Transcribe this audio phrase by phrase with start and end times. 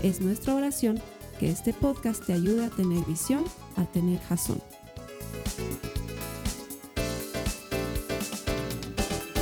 [0.00, 1.02] Es nuestra oración
[1.40, 3.44] que este podcast te ayude a tener visión,
[3.76, 4.62] a tener jazón.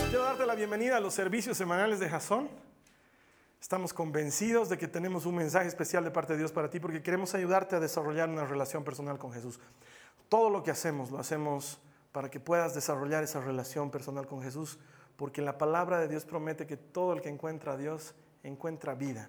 [0.08, 2.48] Quiero darte la bienvenida a los servicios semanales de Jason.
[3.60, 7.02] Estamos convencidos de que tenemos un mensaje especial de parte de Dios para ti porque
[7.02, 9.60] queremos ayudarte a desarrollar una relación personal con Jesús.
[10.30, 11.78] Todo lo que hacemos lo hacemos
[12.12, 14.78] para que puedas desarrollar esa relación personal con Jesús
[15.16, 19.28] porque la palabra de Dios promete que todo el que encuentra a Dios encuentra vida.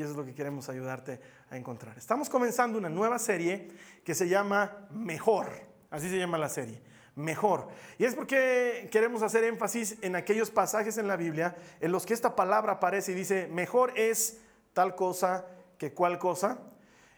[0.00, 1.20] Y eso es lo que queremos ayudarte
[1.50, 1.98] a encontrar.
[1.98, 3.68] Estamos comenzando una nueva serie
[4.02, 5.50] que se llama Mejor.
[5.90, 6.80] Así se llama la serie.
[7.16, 7.68] Mejor.
[7.98, 12.14] Y es porque queremos hacer énfasis en aquellos pasajes en la Biblia en los que
[12.14, 14.40] esta palabra aparece y dice, mejor es
[14.72, 15.44] tal cosa
[15.76, 16.60] que cual cosa.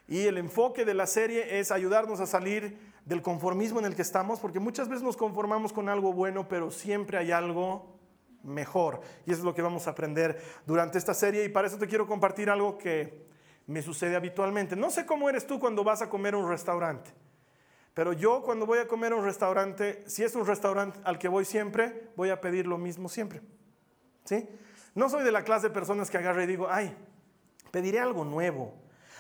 [0.09, 4.03] Y el enfoque de la serie es ayudarnos a salir del conformismo en el que
[4.03, 7.92] estamos, porque muchas veces nos conformamos con algo bueno, pero siempre hay algo
[8.45, 9.01] mejor.
[9.27, 11.87] Y eso es lo que vamos a aprender durante esta serie y para eso te
[11.87, 13.27] quiero compartir algo que
[13.67, 14.77] me sucede habitualmente.
[14.77, 17.13] No sé cómo eres tú cuando vas a comer a un restaurante,
[17.95, 21.29] pero yo cuando voy a comer a un restaurante, si es un restaurante al que
[21.29, 23.41] voy siempre, voy a pedir lo mismo siempre.
[24.25, 24.49] ¿Sí?
[24.95, 26.95] No soy de la clase de personas que agarre y digo, ay,
[27.71, 28.75] pediré algo nuevo.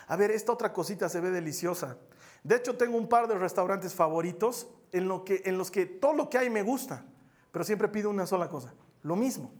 [0.08, 1.96] A ver, esta otra cosita se ve deliciosa.
[2.42, 6.50] De hecho, tengo un par de restaurantes favoritos en, los que todo lo que hay
[6.50, 7.04] me gusta,
[7.50, 9.52] pero siempre pido una sola cosa lo mismo.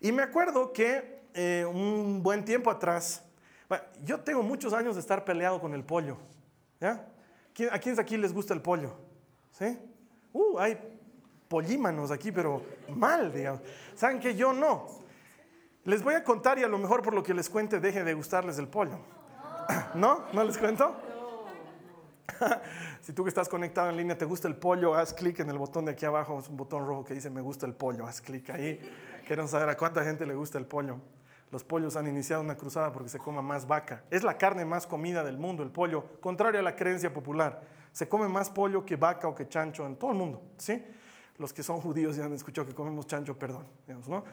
[0.00, 3.22] Y me acuerdo que eh, un buen tiempo atrás,
[4.02, 6.16] yo tengo muchos años de estar peleado con el pollo.
[6.80, 7.06] ¿ya?
[7.70, 8.94] ¿A quiénes aquí les gusta el pollo?
[9.52, 9.78] ¿Sí?
[10.32, 10.78] Uh, hay
[11.48, 13.60] pollímanos aquí, pero mal, digamos.
[13.94, 14.86] ¿Saben que yo no?
[15.84, 18.14] Les voy a contar y a lo mejor por lo que les cuente deje de
[18.14, 18.98] gustarles el pollo.
[19.94, 20.26] ¿No?
[20.32, 20.96] ¿No les cuento?
[23.02, 25.58] si tú que estás conectado en línea te gusta el pollo, haz clic en el
[25.58, 28.20] botón de aquí abajo, es un botón rojo que dice me gusta el pollo, haz
[28.20, 28.78] clic ahí.
[29.26, 30.98] Queremos saber a cuánta gente le gusta el pollo.
[31.50, 34.04] Los pollos han iniciado una cruzada porque se coma más vaca.
[34.10, 37.62] Es la carne más comida del mundo, el pollo, contrario a la creencia popular.
[37.90, 40.84] Se come más pollo que vaca o que chancho en todo el mundo, ¿sí?
[41.38, 43.66] Los que son judíos ya han escuchado que comemos chancho, perdón,
[44.06, 44.24] ¿no?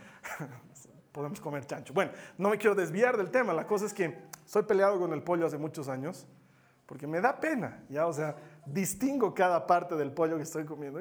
[1.12, 1.94] Podemos comer chancho.
[1.94, 3.54] Bueno, no me quiero desviar del tema.
[3.54, 6.28] La cosa es que soy peleado con el pollo hace muchos años
[6.88, 11.00] porque me da pena, ya, o sea, distingo cada parte del pollo que estoy comiendo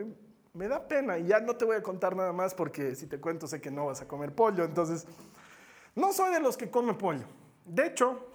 [0.53, 3.21] me da pena y ya no te voy a contar nada más porque si te
[3.21, 5.07] cuento sé que no vas a comer pollo, entonces
[5.95, 7.27] no soy de los que come pollo.
[7.67, 8.27] De hecho,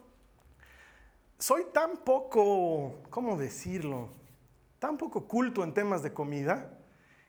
[1.40, 4.10] soy tan poco, ¿cómo decirlo?
[4.78, 6.78] Tan poco culto en temas de comida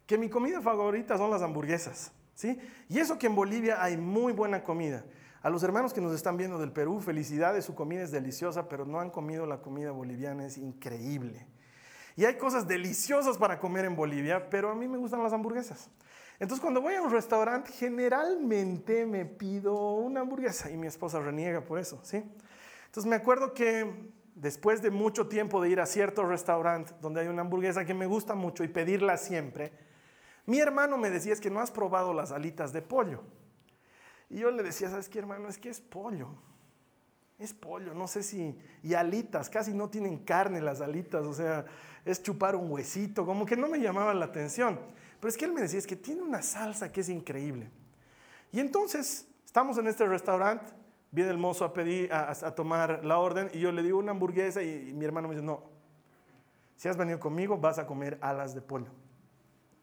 [0.07, 2.59] que mi comida favorita son las hamburguesas, ¿sí?
[2.91, 5.05] Y eso que en Bolivia hay muy buena comida.
[5.43, 8.85] A los hermanos que nos están viendo del Perú, felicidades, su comida es deliciosa, pero
[8.85, 11.47] no han comido la comida boliviana, es increíble.
[12.15, 15.91] Y hay cosas deliciosas para comer en Bolivia, pero a mí me gustan las hamburguesas.
[16.39, 21.61] Entonces cuando voy a un restaurante, generalmente me pido una hamburguesa y mi esposa reniega
[21.61, 22.23] por eso, ¿sí?
[22.87, 27.29] Entonces me acuerdo que después de mucho tiempo de ir a cierto restaurante donde hay
[27.29, 29.73] una hamburguesa que me gusta mucho y pedirla siempre,
[30.47, 33.23] mi hermano me decía, es que no has probado las alitas de pollo.
[34.33, 35.47] Y yo le decía, ¿sabes qué, hermano?
[35.49, 36.29] Es que es pollo.
[37.39, 38.59] Es pollo, no sé si...
[38.83, 41.67] Y alitas, casi no tienen carne las alitas, o sea,
[42.05, 44.81] es chupar un huesito, como que no me llamaba la atención.
[45.21, 47.69] Pero es que él me decía, es que tiene una salsa que es increíble.
[48.53, 50.73] Y entonces, estamos en este restaurante,
[51.11, 54.63] viene el mozo a pedir, a, tomar la orden, y yo le digo una hamburguesa,
[54.63, 55.63] y mi hermano me dice, no,
[56.77, 58.91] si has venido conmigo, vas a comer alas de pollo.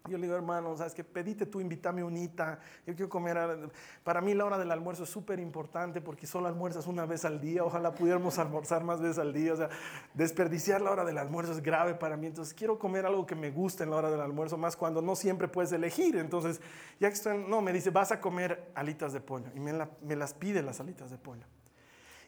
[0.09, 1.03] Yo le digo, hermano, ¿sabes qué?
[1.03, 2.60] Pedite tú, invítame unita.
[2.86, 3.72] Yo quiero comer.
[4.04, 7.39] Para mí la hora del almuerzo es súper importante porque solo almuerzas una vez al
[7.39, 7.63] día.
[7.63, 9.54] Ojalá pudiéramos almorzar más veces al día.
[9.54, 9.69] O sea,
[10.13, 12.28] desperdiciar la hora del almuerzo es grave para mí.
[12.28, 15.16] Entonces quiero comer algo que me guste en la hora del almuerzo, más cuando no
[15.16, 16.18] siempre puedes elegir.
[16.18, 16.60] Entonces,
[17.00, 19.48] ya que estoy, no, me dice, vas a comer alitas de pollo.
[19.56, 21.45] Y me, me las pide las alitas de pollo.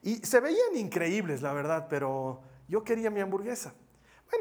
[0.03, 3.73] Y se veían increíbles, la verdad, pero yo quería mi hamburguesa.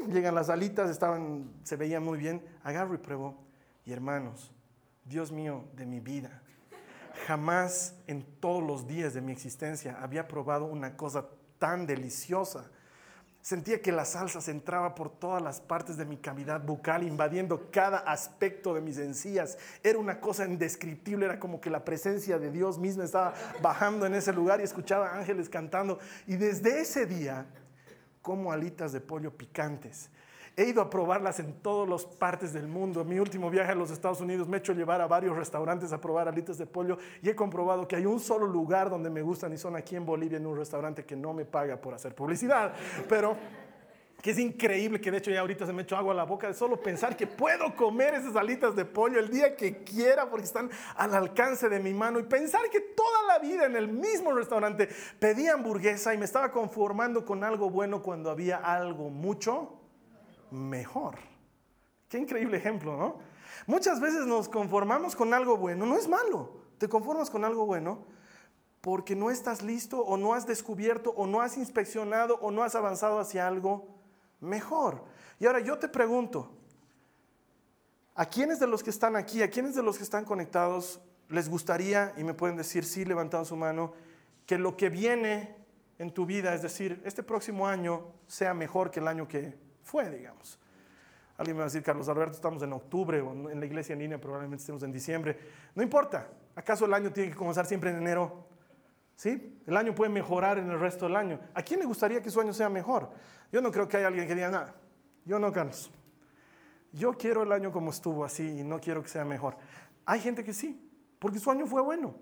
[0.08, 2.42] Llegan las alitas, estaban, se veían muy bien.
[2.62, 3.36] Agarro y pruebo.
[3.84, 4.52] Y hermanos,
[5.04, 6.42] Dios mío de mi vida,
[7.26, 11.26] jamás en todos los días de mi existencia había probado una cosa
[11.58, 12.70] tan deliciosa.
[13.42, 17.70] Sentía que la salsa se entraba por todas las partes de mi cavidad bucal, invadiendo
[17.70, 19.56] cada aspecto de mis encías.
[19.82, 23.32] Era una cosa indescriptible, era como que la presencia de Dios mismo estaba
[23.62, 25.98] bajando en ese lugar y escuchaba ángeles cantando.
[26.26, 27.46] Y desde ese día,
[28.22, 30.10] como alitas de pollo picantes.
[30.56, 33.04] He ido a probarlas en todas las partes del mundo.
[33.04, 36.00] Mi último viaje a los Estados Unidos me he hecho llevar a varios restaurantes a
[36.00, 39.52] probar alitas de pollo y he comprobado que hay un solo lugar donde me gustan
[39.52, 42.74] y son aquí en Bolivia en un restaurante que no me paga por hacer publicidad.
[43.08, 43.36] Pero
[44.22, 46.46] que es increíble que de hecho ya ahorita se me echó agua a la boca
[46.46, 50.44] de solo pensar que puedo comer esas alitas de pollo el día que quiera porque
[50.44, 54.32] están al alcance de mi mano y pensar que toda la vida en el mismo
[54.32, 54.88] restaurante
[55.18, 59.80] pedía hamburguesa y me estaba conformando con algo bueno cuando había algo mucho
[60.50, 61.16] mejor.
[62.08, 63.18] Qué increíble ejemplo, ¿no?
[63.66, 68.06] Muchas veces nos conformamos con algo bueno, no es malo, te conformas con algo bueno
[68.80, 72.74] porque no estás listo o no has descubierto o no has inspeccionado o no has
[72.74, 73.99] avanzado hacia algo
[74.40, 75.04] mejor.
[75.38, 76.50] Y ahora yo te pregunto,
[78.14, 81.48] ¿a quiénes de los que están aquí, a quiénes de los que están conectados les
[81.48, 83.92] gustaría, y me pueden decir sí, levantando su mano,
[84.46, 85.54] que lo que viene
[85.98, 90.10] en tu vida, es decir, este próximo año, sea mejor que el año que fue,
[90.10, 90.58] digamos.
[91.36, 94.00] Alguien me va a decir, Carlos Alberto, estamos en octubre o en la iglesia en
[94.00, 95.38] línea, probablemente estemos en diciembre.
[95.74, 98.44] No importa, ¿acaso el año tiene que comenzar siempre en enero?
[99.20, 99.62] ¿Sí?
[99.66, 101.38] El año puede mejorar en el resto del año.
[101.52, 103.10] ¿A quién le gustaría que su año sea mejor?
[103.52, 104.74] Yo no creo que haya alguien que diga, nada,
[105.26, 105.90] yo no, Carlos.
[106.90, 109.58] Yo quiero el año como estuvo así y no quiero que sea mejor.
[110.06, 112.14] Hay gente que sí, porque su año fue bueno.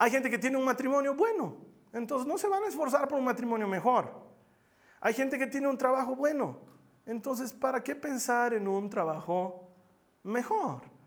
[0.00, 1.58] Hay gente que tiene un matrimonio bueno,
[1.92, 4.12] entonces no se van a esforzar por un matrimonio mejor.
[5.00, 6.58] Hay gente que tiene un trabajo bueno.
[7.06, 9.70] Entonces, ¿para qué pensar en un trabajo
[10.24, 10.97] mejor?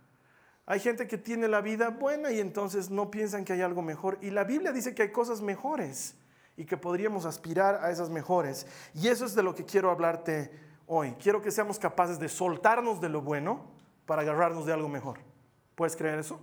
[0.71, 4.17] Hay gente que tiene la vida buena y entonces no piensan que hay algo mejor.
[4.21, 6.15] Y la Biblia dice que hay cosas mejores
[6.55, 8.65] y que podríamos aspirar a esas mejores.
[8.93, 10.49] Y eso es de lo que quiero hablarte
[10.87, 11.11] hoy.
[11.21, 13.65] Quiero que seamos capaces de soltarnos de lo bueno
[14.05, 15.19] para agarrarnos de algo mejor.
[15.75, 16.39] ¿Puedes creer eso?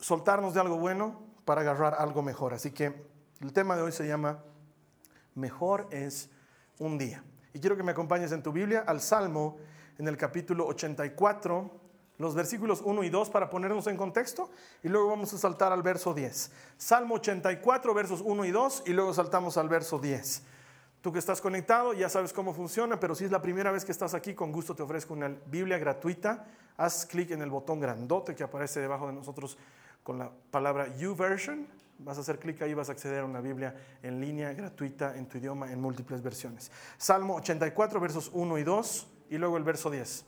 [0.00, 2.54] Soltarnos de algo bueno para agarrar algo mejor.
[2.54, 3.04] Así que
[3.42, 4.42] el tema de hoy se llama
[5.34, 6.30] mejor es
[6.78, 7.22] un día.
[7.52, 9.58] Y quiero que me acompañes en tu Biblia al Salmo
[9.98, 11.83] en el capítulo 84,
[12.18, 14.50] los versículos 1 y 2 para ponernos en contexto
[14.82, 16.50] y luego vamos a saltar al verso 10.
[16.76, 20.42] Salmo 84, versos 1 y 2 y luego saltamos al verso 10.
[21.00, 23.92] Tú que estás conectado ya sabes cómo funciona, pero si es la primera vez que
[23.92, 26.46] estás aquí, con gusto te ofrezco una Biblia gratuita.
[26.76, 29.58] Haz clic en el botón grandote que aparece debajo de nosotros
[30.02, 31.66] con la palabra YouVersion
[31.98, 35.26] Vas a hacer clic ahí, vas a acceder a una Biblia en línea, gratuita, en
[35.26, 36.70] tu idioma, en múltiples versiones.
[36.98, 40.24] Salmo 84, versos 1 y 2, y luego el verso 10.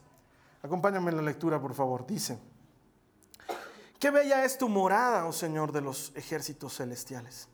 [0.61, 2.05] Acompáñame en la lectura, por favor.
[2.05, 2.39] Dice,
[3.99, 7.47] qué bella es tu morada, oh Señor de los ejércitos celestiales.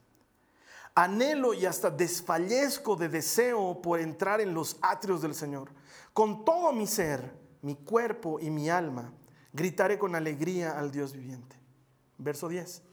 [0.95, 5.71] Anhelo y hasta desfallezco de deseo por entrar en los atrios del Señor.
[6.13, 9.11] Con todo mi ser, mi cuerpo y mi alma,
[9.51, 11.55] gritaré con alegría al Dios viviente.
[12.17, 12.83] Verso 10.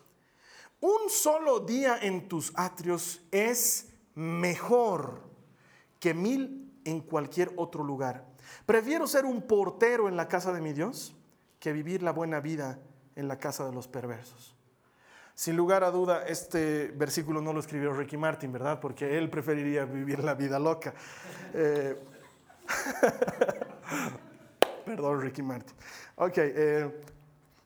[0.81, 5.29] Un solo día en tus atrios es mejor
[5.99, 8.30] que mil en cualquier otro lugar.
[8.67, 11.15] Prefiero ser un portero en la casa de mi Dios
[11.59, 12.79] que vivir la buena vida
[13.17, 14.57] en la casa de los perversos.
[15.35, 18.81] Sin lugar a duda, este versículo no lo escribió Ricky Martin, ¿verdad?
[18.81, 20.93] Porque él preferiría vivir la vida loca.
[21.55, 21.99] Eh,
[24.85, 25.75] perdón, Ricky Martin.
[26.17, 27.01] Ok, eh,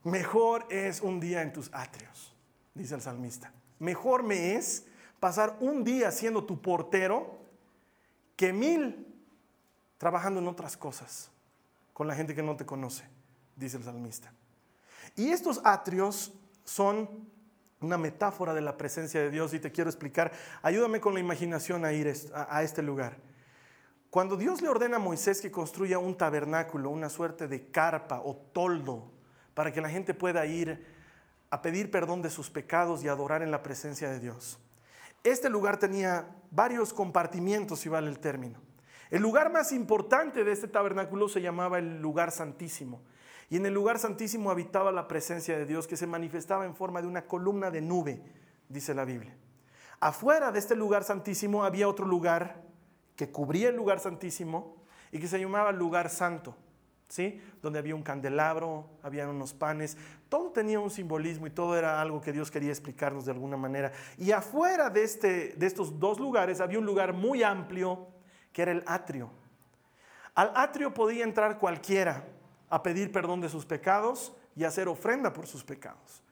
[0.04, 2.34] mejor es un día en tus atrios
[2.74, 3.52] dice el salmista.
[3.78, 4.86] Mejor me es
[5.20, 7.38] pasar un día siendo tu portero
[8.36, 9.06] que mil
[9.98, 11.30] trabajando en otras cosas
[11.92, 13.04] con la gente que no te conoce,
[13.56, 14.32] dice el salmista.
[15.16, 16.32] Y estos atrios
[16.64, 17.08] son
[17.80, 20.32] una metáfora de la presencia de Dios y te quiero explicar.
[20.62, 23.16] Ayúdame con la imaginación a ir a este lugar.
[24.10, 28.36] Cuando Dios le ordena a Moisés que construya un tabernáculo, una suerte de carpa o
[28.36, 29.10] toldo,
[29.54, 30.86] para que la gente pueda ir
[31.50, 34.58] a pedir perdón de sus pecados y adorar en la presencia de Dios.
[35.22, 38.60] Este lugar tenía varios compartimientos, si vale el término.
[39.14, 43.00] El lugar más importante de este tabernáculo se llamaba el lugar santísimo.
[43.48, 47.00] Y en el lugar santísimo habitaba la presencia de Dios que se manifestaba en forma
[47.00, 48.20] de una columna de nube,
[48.68, 49.36] dice la Biblia.
[50.00, 52.64] Afuera de este lugar santísimo había otro lugar
[53.14, 56.56] que cubría el lugar santísimo y que se llamaba lugar santo.
[57.08, 57.40] ¿sí?
[57.62, 59.96] Donde había un candelabro, había unos panes,
[60.28, 63.92] todo tenía un simbolismo y todo era algo que Dios quería explicarnos de alguna manera.
[64.18, 68.08] Y afuera de, este, de estos dos lugares había un lugar muy amplio
[68.54, 69.28] que era el atrio.
[70.34, 72.24] Al atrio podía entrar cualquiera
[72.70, 76.22] a pedir perdón de sus pecados y hacer ofrenda por sus pecados.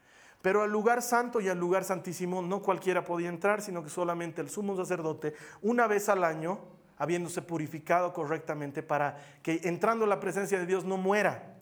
[0.40, 4.40] Pero al lugar santo y al lugar santísimo no cualquiera podía entrar, sino que solamente
[4.40, 6.60] el sumo sacerdote, una vez al año,
[6.98, 11.56] habiéndose purificado correctamente para que entrando en la presencia de Dios no muera.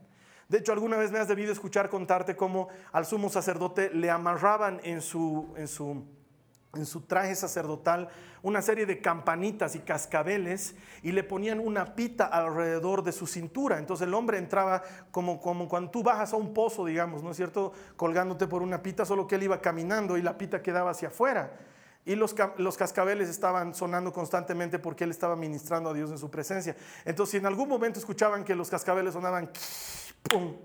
[0.48, 4.80] De hecho, alguna vez me has debido escuchar contarte cómo al sumo sacerdote le amarraban
[4.82, 6.04] en su, en su
[6.74, 8.08] en su traje sacerdotal
[8.42, 13.78] una serie de campanitas y cascabeles y le ponían una pita alrededor de su cintura.
[13.78, 17.36] Entonces el hombre entraba como, como cuando tú bajas a un pozo, digamos, ¿no es
[17.36, 17.72] cierto?
[17.96, 21.52] Colgándote por una pita, solo que él iba caminando y la pita quedaba hacia afuera.
[22.06, 26.30] Y los, los, cascabeles estaban sonando constantemente porque él estaba ministrando a Dios en su
[26.30, 26.74] presencia.
[27.04, 29.50] Entonces, si en algún momento escuchaban que los cascabeles sonaban
[30.22, 30.56] ¡pum!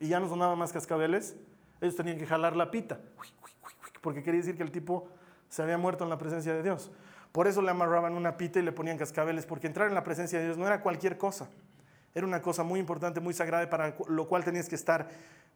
[0.00, 1.36] y ya no sonaban más cascabeles,
[1.82, 2.98] ellos tenían que jalar la pita
[4.08, 5.06] porque quería decir que el tipo
[5.50, 6.90] se había muerto en la presencia de Dios.
[7.30, 10.38] Por eso le amarraban una pita y le ponían cascabeles, porque entrar en la presencia
[10.38, 11.50] de Dios no era cualquier cosa.
[12.14, 15.10] Era una cosa muy importante, muy sagrada, para lo cual tenías que estar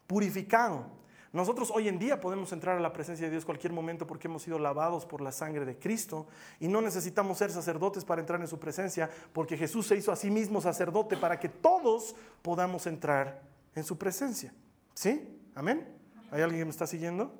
[0.06, 0.84] purificado.
[1.32, 4.42] Nosotros hoy en día podemos entrar a la presencia de Dios cualquier momento porque hemos
[4.42, 6.26] sido lavados por la sangre de Cristo
[6.60, 10.16] y no necesitamos ser sacerdotes para entrar en su presencia porque Jesús se hizo a
[10.16, 13.40] sí mismo sacerdote para que todos podamos entrar
[13.74, 14.52] en su presencia.
[14.92, 15.40] ¿Sí?
[15.54, 15.88] ¿Amén?
[16.30, 17.32] ¿Hay alguien que me está siguiendo?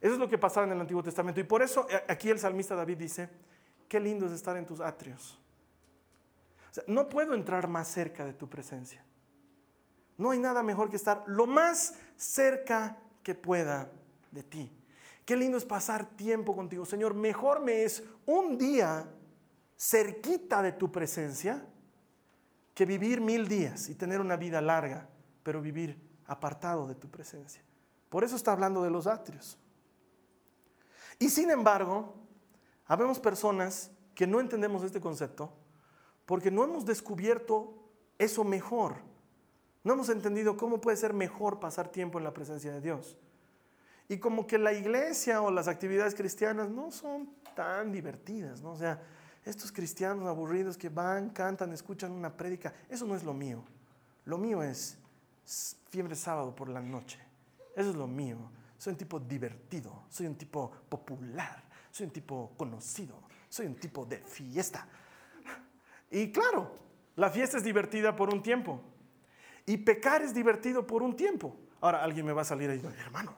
[0.00, 1.40] Eso es lo que pasaba en el Antiguo Testamento.
[1.40, 3.28] Y por eso eh, aquí el salmista David dice,
[3.88, 5.40] qué lindo es estar en tus atrios.
[6.86, 9.04] no puedo entrar más cerca de tu presencia.
[10.16, 13.90] No hay nada mejor que estar lo más cerca que pueda
[14.30, 14.72] de ti.
[15.24, 17.14] Qué lindo es pasar tiempo contigo, Señor.
[17.14, 19.06] Mejor me es un día
[19.76, 21.64] cerquita de tu presencia
[22.74, 25.08] que vivir mil días y tener una vida larga,
[25.42, 27.62] pero vivir apartado de tu presencia.
[28.08, 29.58] Por eso está hablando de los atrios.
[31.18, 32.14] Y sin embargo,
[32.86, 35.52] habemos personas que no entendemos este concepto
[36.26, 37.74] porque no hemos descubierto
[38.18, 38.96] eso mejor.
[39.82, 43.16] No hemos entendido cómo puede ser mejor pasar tiempo en la presencia de Dios.
[44.08, 48.72] Y como que la iglesia o las actividades cristianas no son tan divertidas, ¿no?
[48.72, 49.02] O sea,
[49.44, 53.62] estos cristianos aburridos que van, cantan, escuchan una prédica, eso no es lo mío.
[54.24, 54.98] Lo mío es
[55.88, 57.18] fiebre sábado por la noche.
[57.74, 58.38] Eso es lo mío
[58.78, 64.06] soy un tipo divertido, soy un tipo popular, soy un tipo conocido, soy un tipo
[64.06, 64.86] de fiesta.
[66.10, 66.74] Y claro,
[67.16, 68.80] la fiesta es divertida por un tiempo.
[69.66, 71.56] Y pecar es divertido por un tiempo.
[71.80, 73.34] Ahora alguien me va a salir ahí, hermano,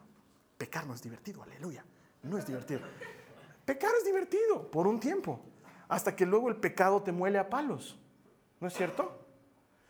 [0.56, 1.84] pecar no es divertido, aleluya.
[2.22, 2.80] No es divertido.
[3.64, 5.40] Pecar es divertido por un tiempo,
[5.88, 7.98] hasta que luego el pecado te muele a palos.
[8.60, 9.26] ¿No es cierto?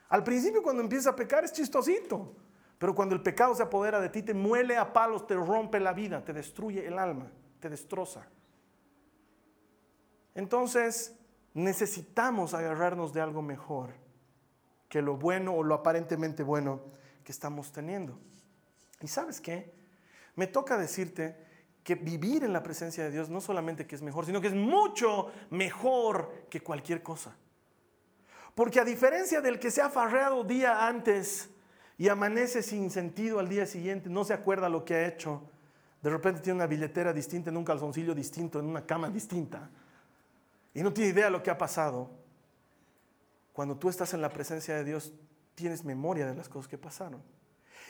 [0.09, 2.35] Al principio cuando empieza a pecar es chistosito.
[2.81, 5.93] Pero cuando el pecado se apodera de ti, te muele a palos, te rompe la
[5.93, 8.27] vida, te destruye el alma, te destroza.
[10.35, 11.15] Entonces,
[11.53, 13.91] necesitamos agarrarnos de algo mejor
[14.89, 16.81] que lo bueno o lo aparentemente bueno
[17.23, 18.19] que estamos teniendo.
[19.03, 19.75] ¿Y sabes qué?
[20.35, 21.37] Me toca decirte
[21.85, 24.55] que vivir en la presencia de Dios no solamente que es mejor, sino que es
[24.55, 27.37] mucho mejor que cualquier cosa.
[28.55, 31.51] Porque a diferencia del que se ha farreado día antes,
[32.01, 35.43] y amanece sin sentido al día siguiente, no se acuerda lo que ha hecho.
[36.01, 39.69] De repente tiene una billetera distinta, en un calzoncillo distinto, en una cama distinta.
[40.73, 42.09] Y no tiene idea de lo que ha pasado.
[43.53, 45.13] Cuando tú estás en la presencia de Dios,
[45.55, 47.23] tienes memoria de las cosas que pasaron.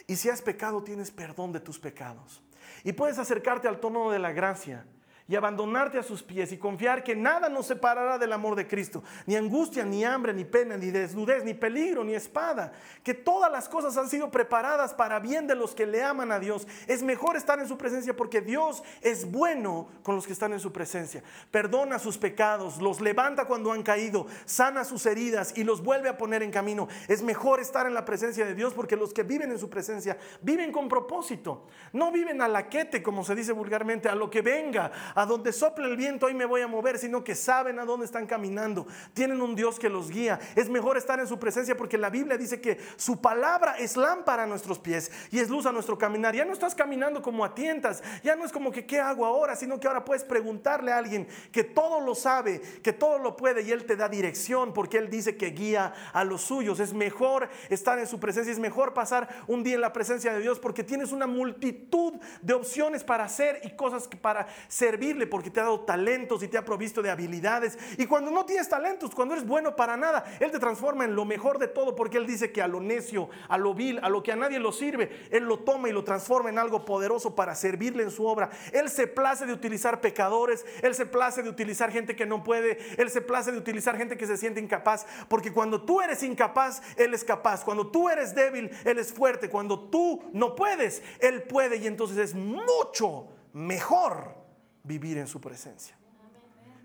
[0.09, 2.43] Y si has pecado, tienes perdón de tus pecados.
[2.83, 4.87] Y puedes acercarte al tono de la gracia
[5.31, 9.05] y abandonarte a sus pies y confiar que nada nos separará del amor de Cristo,
[9.27, 12.73] ni angustia, ni hambre, ni pena, ni desnudez, ni peligro, ni espada,
[13.05, 16.41] que todas las cosas han sido preparadas para bien de los que le aman a
[16.41, 16.67] Dios.
[16.89, 20.59] Es mejor estar en su presencia porque Dios es bueno con los que están en
[20.59, 21.23] su presencia.
[21.53, 26.19] Perdona sus pecados, los levanta cuando han caído, sana sus heridas y los vuelve a
[26.19, 26.89] poner en camino.
[27.07, 30.19] Es mejor estar en la presencia de Dios porque los que viven en su presencia
[30.43, 34.43] viven con propósito, no viven a la quete, como se dice vulgarmente, a lo que
[34.43, 34.91] venga,
[35.27, 38.27] donde sopla el viento ahí me voy a mover, sino que saben a dónde están
[38.27, 38.87] caminando.
[39.15, 40.39] Tienen un Dios que los guía.
[40.57, 44.45] Es mejor estar en su presencia porque la Biblia dice que su palabra es lámpara
[44.45, 46.35] a nuestros pies y es luz a nuestro caminar.
[46.35, 49.57] Ya no estás caminando como a tientas, ya no es como que qué hago ahora,
[49.57, 53.63] sino que ahora puedes preguntarle a alguien que todo lo sabe, que todo lo puede
[53.63, 56.81] y él te da dirección porque él dice que guía a los suyos.
[56.81, 60.41] Es mejor estar en su presencia, es mejor pasar un día en la presencia de
[60.41, 65.61] Dios porque tienes una multitud de opciones para hacer y cosas para servir porque te
[65.61, 67.79] ha dado talentos y te ha provisto de habilidades.
[67.99, 71.25] Y cuando no tienes talentos, cuando eres bueno para nada, Él te transforma en lo
[71.25, 74.23] mejor de todo porque Él dice que a lo necio, a lo vil, a lo
[74.23, 77.55] que a nadie lo sirve, Él lo toma y lo transforma en algo poderoso para
[77.55, 78.51] servirle en su obra.
[78.73, 82.79] Él se place de utilizar pecadores, Él se place de utilizar gente que no puede,
[82.97, 86.83] Él se place de utilizar gente que se siente incapaz, porque cuando tú eres incapaz,
[86.97, 87.65] Él es capaz.
[87.65, 89.49] Cuando tú eres débil, Él es fuerte.
[89.49, 94.40] Cuando tú no puedes, Él puede y entonces es mucho mejor
[94.83, 95.97] vivir en su presencia.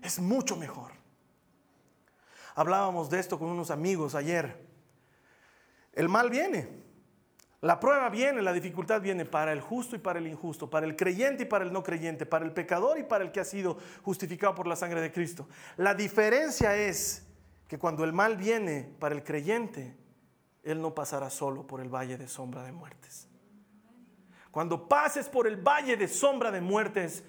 [0.02, 0.92] Es mucho mejor.
[2.54, 4.66] Hablábamos de esto con unos amigos ayer.
[5.92, 6.86] El mal viene.
[7.62, 10.94] La prueba viene, la dificultad viene para el justo y para el injusto, para el
[10.94, 13.78] creyente y para el no creyente, para el pecador y para el que ha sido
[14.02, 15.48] justificado por la sangre de Cristo.
[15.76, 17.26] La diferencia es
[17.66, 19.96] que cuando el mal viene para el creyente,
[20.62, 23.28] él no pasará solo por el valle de sombra de muertes.
[24.50, 27.24] Cuando pases por el valle de sombra de muertes,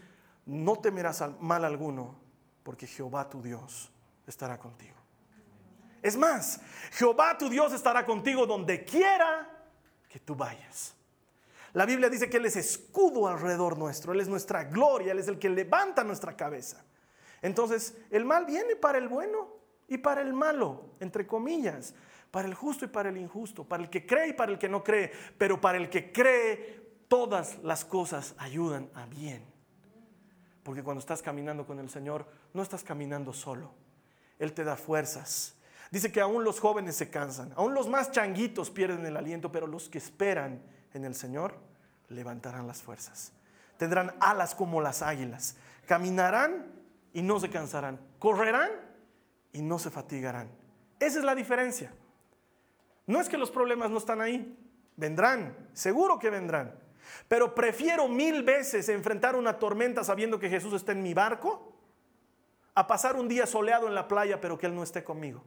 [0.48, 2.16] no temerás mal alguno,
[2.64, 3.92] porque Jehová tu Dios
[4.26, 4.96] estará contigo.
[6.02, 6.62] Es más,
[6.92, 9.50] Jehová tu Dios estará contigo donde quiera
[10.08, 10.96] que tú vayas.
[11.74, 15.28] La Biblia dice que Él es escudo alrededor nuestro, Él es nuestra gloria, Él es
[15.28, 16.84] el que levanta nuestra cabeza.
[17.42, 19.50] Entonces, el mal viene para el bueno
[19.88, 21.94] y para el malo, entre comillas,
[22.32, 24.70] para el justo y para el injusto, para el que cree y para el que
[24.70, 29.57] no cree, pero para el que cree todas las cosas ayudan a bien.
[30.68, 33.72] Porque cuando estás caminando con el Señor, no estás caminando solo.
[34.38, 35.56] Él te da fuerzas.
[35.92, 39.66] Dice que aún los jóvenes se cansan, aún los más changuitos pierden el aliento, pero
[39.66, 40.62] los que esperan
[40.94, 41.56] en el Señor
[42.10, 43.32] levantarán las fuerzas.
[43.78, 45.56] Tendrán alas como las águilas.
[45.86, 46.66] Caminarán
[47.14, 47.98] y no se cansarán.
[48.20, 48.70] Correrán
[49.54, 50.50] y no se fatigarán.
[51.00, 51.94] Esa es la diferencia.
[53.06, 54.60] No es que los problemas no están ahí.
[54.98, 56.78] Vendrán, seguro que vendrán.
[57.28, 61.74] Pero prefiero mil veces enfrentar una tormenta sabiendo que Jesús está en mi barco
[62.74, 65.44] a pasar un día soleado en la playa pero que Él no esté conmigo.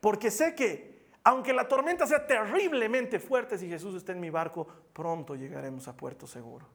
[0.00, 4.66] Porque sé que aunque la tormenta sea terriblemente fuerte, si Jesús está en mi barco,
[4.94, 6.66] pronto llegaremos a puerto seguro.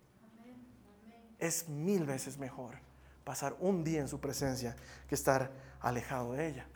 [1.39, 2.75] Es mil veces mejor
[3.23, 4.75] pasar un día en su presencia
[5.07, 5.49] que estar
[5.79, 6.67] alejado de ella.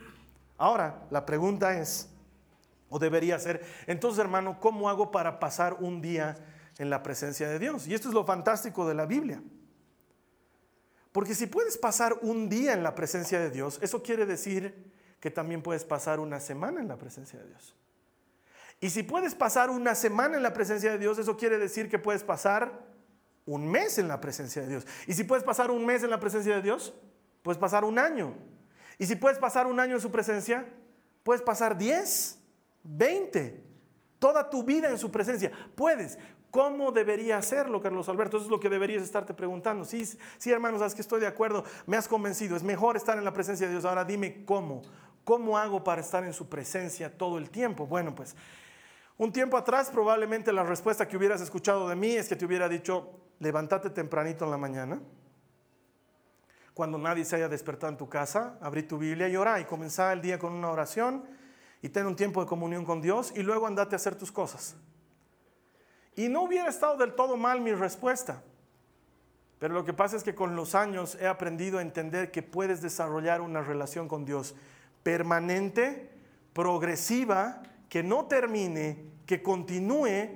[0.58, 2.10] Ahora, la pregunta es,
[2.90, 6.38] o debería ser, entonces hermano, ¿cómo hago para pasar un día
[6.78, 7.88] en la presencia de Dios.
[7.88, 9.42] Y esto es lo fantástico de la Biblia.
[11.12, 15.32] Porque si puedes pasar un día en la presencia de Dios, eso quiere decir que
[15.32, 17.76] también puedes pasar una semana en la presencia de Dios.
[18.80, 21.98] Y si puedes pasar una semana en la presencia de Dios, eso quiere decir que
[21.98, 22.86] puedes pasar
[23.46, 24.88] un mes en la presencia de Dios.
[25.08, 26.94] Y si puedes pasar un mes en la presencia de Dios,
[27.42, 28.36] puedes pasar un año.
[29.00, 30.68] Y si puedes pasar un año en su presencia,
[31.24, 32.37] puedes pasar 10,
[32.88, 33.64] 20,
[34.20, 35.52] toda tu vida en su presencia.
[35.76, 36.18] Puedes.
[36.50, 38.38] ¿Cómo debería hacerlo, Carlos Alberto?
[38.38, 39.84] Eso es lo que deberías estarte preguntando.
[39.84, 40.06] Sí,
[40.38, 43.34] sí, hermanos, sabes que estoy de acuerdo, me has convencido, es mejor estar en la
[43.34, 43.86] presencia de Dios.
[43.86, 44.82] Ahora dime cómo.
[45.26, 47.86] ¿Cómo hago para estar en su presencia todo el tiempo?
[47.86, 48.34] Bueno, pues
[49.18, 52.70] un tiempo atrás probablemente la respuesta que hubieras escuchado de mí es que te hubiera
[52.70, 55.02] dicho, levántate tempranito en la mañana,
[56.74, 60.14] cuando nadie se haya despertado en tu casa, abrí tu Biblia y orá y comenzá
[60.14, 61.26] el día con una oración
[61.88, 64.76] y ten un tiempo de comunión con Dios y luego andate a hacer tus cosas.
[66.18, 68.44] Y no hubiera estado del todo mal mi respuesta.
[69.58, 72.82] Pero lo que pasa es que con los años he aprendido a entender que puedes
[72.82, 74.54] desarrollar una relación con Dios
[75.02, 76.10] permanente,
[76.52, 80.28] progresiva, que no termine, que continúe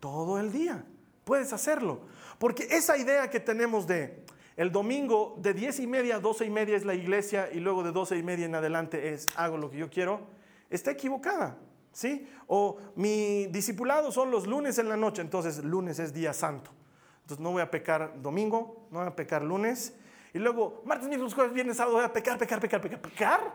[0.00, 0.86] todo el día.
[1.26, 2.00] Puedes hacerlo.
[2.38, 4.24] Porque esa idea que tenemos de
[4.56, 7.82] el domingo de diez y media a doce y media es la iglesia y luego
[7.82, 10.32] de doce y media en adelante es hago lo que yo quiero,
[10.74, 11.56] está equivocada.
[11.94, 12.28] ¿sí?
[12.46, 16.70] O mi discipulado son los lunes en la noche, entonces lunes es día santo.
[17.22, 19.94] Entonces no voy a pecar domingo, no voy a pecar lunes.
[20.34, 23.54] Y luego martes, miércoles, jueves, viernes, sábado voy a pecar, pecar, pecar, pecar, pecar.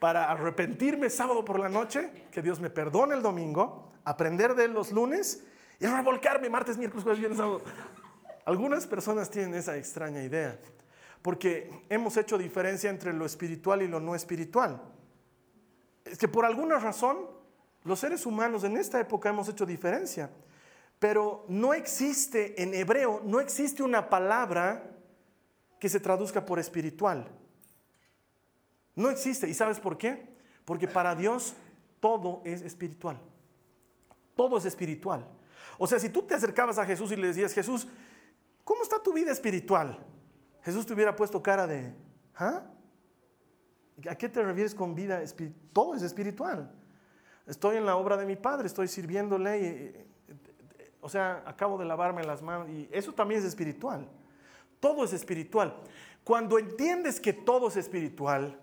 [0.00, 4.90] Para arrepentirme sábado por la noche, que Dios me perdone el domingo, aprender de los
[4.90, 5.44] lunes
[5.78, 7.62] y revolcarme martes, miércoles, jueves, viernes, sábado.
[8.44, 10.58] Algunas personas tienen esa extraña idea,
[11.22, 14.80] porque hemos hecho diferencia entre lo espiritual y lo no espiritual.
[16.06, 17.18] Es que por alguna razón
[17.84, 20.30] los seres humanos en esta época hemos hecho diferencia,
[20.98, 24.90] pero no existe en hebreo, no existe una palabra
[25.78, 27.28] que se traduzca por espiritual.
[28.94, 29.48] No existe.
[29.48, 30.26] ¿Y sabes por qué?
[30.64, 31.54] Porque para Dios
[32.00, 33.20] todo es espiritual.
[34.34, 35.26] Todo es espiritual.
[35.78, 37.86] O sea, si tú te acercabas a Jesús y le decías, Jesús,
[38.64, 39.98] ¿cómo está tu vida espiritual?
[40.62, 41.94] Jesús te hubiera puesto cara de,
[42.36, 42.62] ¿ah?
[44.08, 45.22] ¿A qué te refieres con vida?
[45.72, 46.70] Todo es espiritual
[47.46, 50.06] estoy en la obra de mi padre, estoy sirviéndole,
[51.00, 54.08] o sea, acabo de lavarme las manos y eso también es espiritual.
[54.80, 55.76] Todo es espiritual.
[56.24, 58.60] Cuando entiendes que todo es espiritual,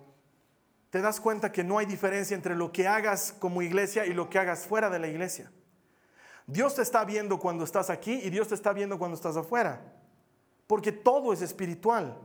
[0.89, 4.29] te das cuenta que no hay diferencia entre lo que hagas como iglesia y lo
[4.29, 5.51] que hagas fuera de la iglesia.
[6.45, 9.81] Dios te está viendo cuando estás aquí y Dios te está viendo cuando estás afuera,
[10.67, 12.17] porque todo es espiritual.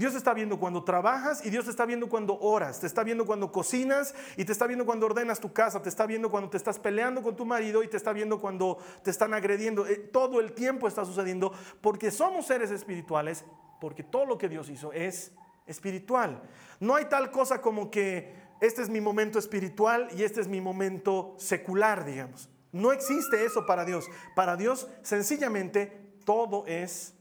[0.00, 3.52] Dios está viendo cuando trabajas y Dios está viendo cuando oras, te está viendo cuando
[3.52, 6.78] cocinas y te está viendo cuando ordenas tu casa, te está viendo cuando te estás
[6.78, 9.86] peleando con tu marido y te está viendo cuando te están agrediendo.
[9.86, 13.44] Eh, todo el tiempo está sucediendo porque somos seres espirituales,
[13.78, 15.32] porque todo lo que Dios hizo es
[15.66, 16.44] espiritual.
[16.78, 20.62] No hay tal cosa como que este es mi momento espiritual y este es mi
[20.62, 22.48] momento secular, digamos.
[22.72, 24.06] No existe eso para Dios.
[24.34, 27.12] Para Dios sencillamente todo es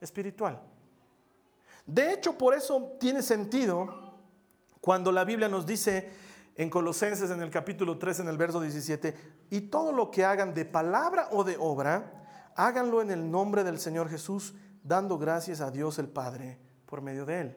[0.00, 0.62] espiritual.
[1.86, 4.16] De hecho, por eso tiene sentido
[4.80, 6.10] cuando la Biblia nos dice
[6.56, 9.14] en Colosenses en el capítulo 3, en el verso 17,
[9.50, 13.78] y todo lo que hagan de palabra o de obra, háganlo en el nombre del
[13.78, 17.56] Señor Jesús, dando gracias a Dios el Padre por medio de Él.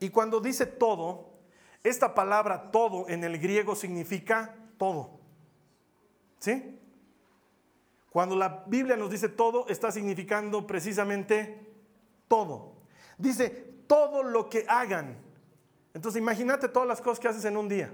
[0.00, 1.36] Y cuando dice todo,
[1.82, 5.20] esta palabra todo en el griego significa todo.
[6.38, 6.80] ¿Sí?
[8.10, 11.72] Cuando la Biblia nos dice todo, está significando precisamente
[12.28, 12.75] todo.
[13.18, 13.48] Dice,
[13.86, 15.16] todo lo que hagan.
[15.94, 17.92] Entonces imagínate todas las cosas que haces en un día.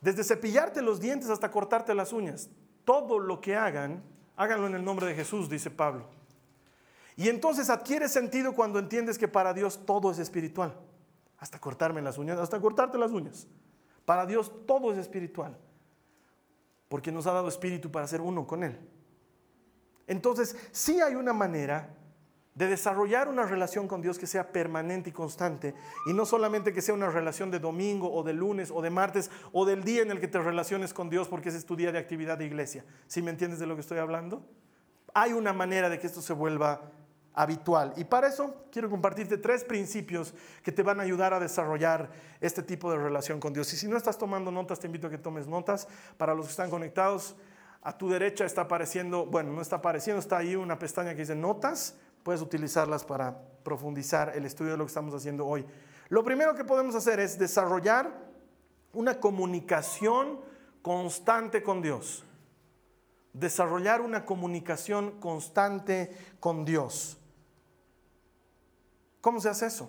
[0.00, 2.48] Desde cepillarte los dientes hasta cortarte las uñas.
[2.84, 4.02] Todo lo que hagan,
[4.36, 6.08] háganlo en el nombre de Jesús, dice Pablo.
[7.16, 10.78] Y entonces adquiere sentido cuando entiendes que para Dios todo es espiritual.
[11.38, 13.46] Hasta cortarme las uñas, hasta cortarte las uñas.
[14.04, 15.56] Para Dios todo es espiritual.
[16.88, 18.78] Porque nos ha dado espíritu para ser uno con Él.
[20.06, 21.95] Entonces, sí hay una manera
[22.56, 25.74] de desarrollar una relación con Dios que sea permanente y constante,
[26.06, 29.30] y no solamente que sea una relación de domingo o de lunes o de martes
[29.52, 31.92] o del día en el que te relaciones con Dios porque ese es tu día
[31.92, 32.84] de actividad de iglesia.
[33.06, 34.42] ¿Sí me entiendes de lo que estoy hablando?
[35.12, 36.90] Hay una manera de que esto se vuelva
[37.34, 37.92] habitual.
[37.96, 42.62] Y para eso quiero compartirte tres principios que te van a ayudar a desarrollar este
[42.62, 43.70] tipo de relación con Dios.
[43.74, 45.86] Y si no estás tomando notas, te invito a que tomes notas.
[46.16, 47.36] Para los que están conectados,
[47.82, 51.36] a tu derecha está apareciendo, bueno, no está apareciendo, está ahí una pestaña que dice
[51.36, 55.64] notas puedes utilizarlas para profundizar el estudio de lo que estamos haciendo hoy.
[56.08, 58.10] Lo primero que podemos hacer es desarrollar
[58.92, 60.40] una comunicación
[60.82, 62.24] constante con Dios.
[63.32, 67.16] Desarrollar una comunicación constante con Dios.
[69.20, 69.88] ¿Cómo se hace eso?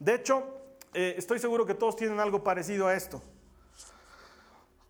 [0.00, 0.42] De hecho,
[0.94, 3.22] eh, estoy seguro que todos tienen algo parecido a esto.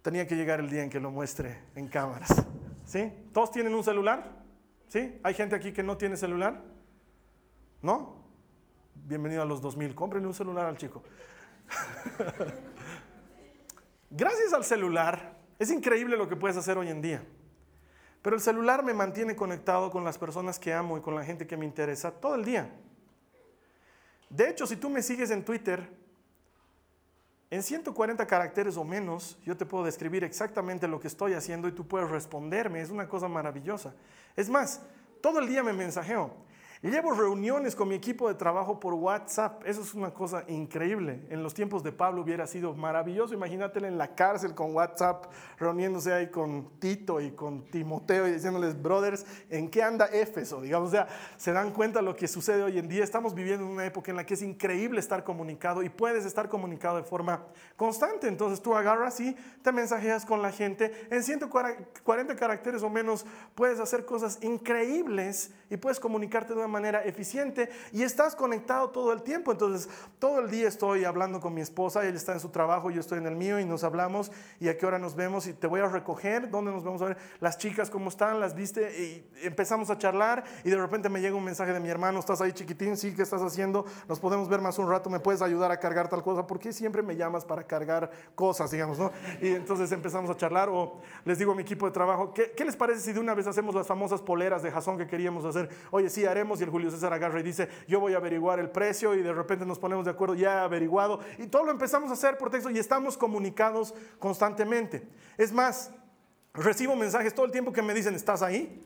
[0.00, 2.30] Tenía que llegar el día en que lo muestre en cámaras.
[2.86, 3.12] ¿Sí?
[3.34, 4.35] ¿Todos tienen un celular?
[4.88, 5.18] ¿Sí?
[5.22, 6.62] ¿Hay gente aquí que no tiene celular?
[7.82, 8.24] ¿No?
[8.94, 9.94] Bienvenido a los 2000.
[9.94, 11.02] Cómprenle un celular al chico.
[14.10, 17.24] Gracias al celular, es increíble lo que puedes hacer hoy en día.
[18.22, 21.46] Pero el celular me mantiene conectado con las personas que amo y con la gente
[21.46, 22.70] que me interesa todo el día.
[24.30, 25.88] De hecho, si tú me sigues en Twitter,
[27.50, 31.72] en 140 caracteres o menos, yo te puedo describir exactamente lo que estoy haciendo y
[31.72, 32.80] tú puedes responderme.
[32.80, 33.94] Es una cosa maravillosa.
[34.34, 34.82] Es más,
[35.20, 36.34] todo el día me mensajeo.
[36.82, 39.62] Llevo reuniones con mi equipo de trabajo por WhatsApp.
[39.64, 41.26] Eso es una cosa increíble.
[41.30, 43.32] En los tiempos de Pablo hubiera sido maravilloso.
[43.32, 45.24] Imagínatelo en la cárcel con WhatsApp,
[45.58, 50.60] reuniéndose ahí con Tito y con Timoteo y diciéndoles, brothers, ¿en qué anda Éfeso?
[50.60, 51.08] Digamos, o sea,
[51.38, 53.02] se dan cuenta lo que sucede hoy en día.
[53.02, 56.50] Estamos viviendo en una época en la que es increíble estar comunicado y puedes estar
[56.50, 58.28] comunicado de forma constante.
[58.28, 60.92] Entonces tú agarras y te mensajeas con la gente.
[61.10, 67.68] En 140 caracteres o menos puedes hacer cosas increíbles y puedes comunicarte de manera eficiente
[67.92, 69.52] y estás conectado todo el tiempo.
[69.52, 73.00] Entonces, todo el día estoy hablando con mi esposa, ella está en su trabajo, yo
[73.00, 75.66] estoy en el mío y nos hablamos y a qué hora nos vemos y te
[75.66, 79.46] voy a recoger, dónde nos vamos a ver, las chicas cómo están, las viste y
[79.46, 82.52] empezamos a charlar y de repente me llega un mensaje de mi hermano, estás ahí
[82.52, 83.84] chiquitín, sí, ¿qué estás haciendo?
[84.08, 86.72] Nos podemos ver más un rato, me puedes ayudar a cargar tal cosa, ¿por qué
[86.72, 89.12] siempre me llamas para cargar cosas, digamos, no?
[89.40, 92.64] Y entonces empezamos a charlar o les digo a mi equipo de trabajo, ¿qué, qué
[92.64, 95.68] les parece si de una vez hacemos las famosas poleras de jazón que queríamos hacer?
[95.90, 99.14] Oye, sí, haremos y el Julio César agarra dice, yo voy a averiguar el precio
[99.14, 101.20] y de repente nos ponemos de acuerdo, ya averiguado.
[101.38, 105.08] Y todo lo empezamos a hacer por texto y estamos comunicados constantemente.
[105.36, 105.90] Es más,
[106.54, 108.82] recibo mensajes todo el tiempo que me dicen, ¿estás ahí?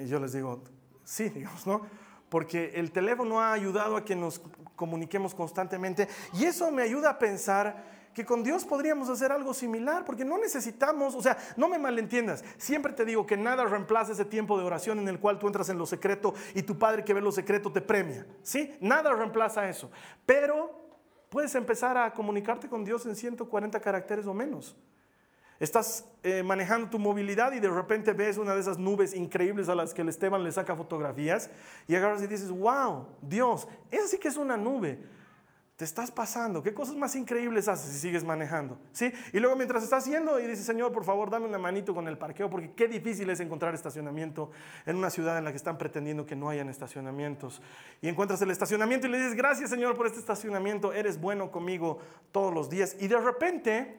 [0.00, 0.62] Y yo les digo,
[1.04, 1.82] sí, digamos, ¿no?
[2.28, 4.40] Porque el teléfono ha ayudado a que nos
[4.76, 10.04] comuniquemos constantemente y eso me ayuda a pensar que con Dios podríamos hacer algo similar,
[10.04, 14.24] porque no necesitamos, o sea, no me malentiendas, siempre te digo que nada reemplaza ese
[14.24, 17.12] tiempo de oración en el cual tú entras en lo secreto y tu Padre que
[17.12, 18.76] ve lo secreto te premia, ¿sí?
[18.80, 19.90] Nada reemplaza eso,
[20.24, 20.84] pero
[21.28, 24.76] puedes empezar a comunicarte con Dios en 140 caracteres o menos.
[25.60, 29.74] Estás eh, manejando tu movilidad y de repente ves una de esas nubes increíbles a
[29.74, 31.48] las que el Esteban le saca fotografías
[31.86, 34.98] y agarras y dices, wow, Dios, esa sí que es una nube.
[35.76, 36.62] Te estás pasando.
[36.62, 38.78] ¿Qué cosas más increíbles haces si sigues manejando?
[38.92, 39.12] ¿Sí?
[39.32, 42.16] Y luego mientras estás yendo y dices, Señor, por favor, dame una manito con el
[42.16, 44.52] parqueo, porque qué difícil es encontrar estacionamiento
[44.86, 47.60] en una ciudad en la que están pretendiendo que no hayan estacionamientos.
[48.00, 50.92] Y encuentras el estacionamiento y le dices, gracias, Señor, por este estacionamiento.
[50.92, 51.98] Eres bueno conmigo
[52.30, 52.94] todos los días.
[53.00, 53.98] Y de repente,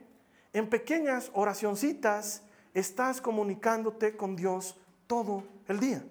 [0.53, 6.05] en pequeñas oracioncitas, estás comunicándote con Dios todo el día.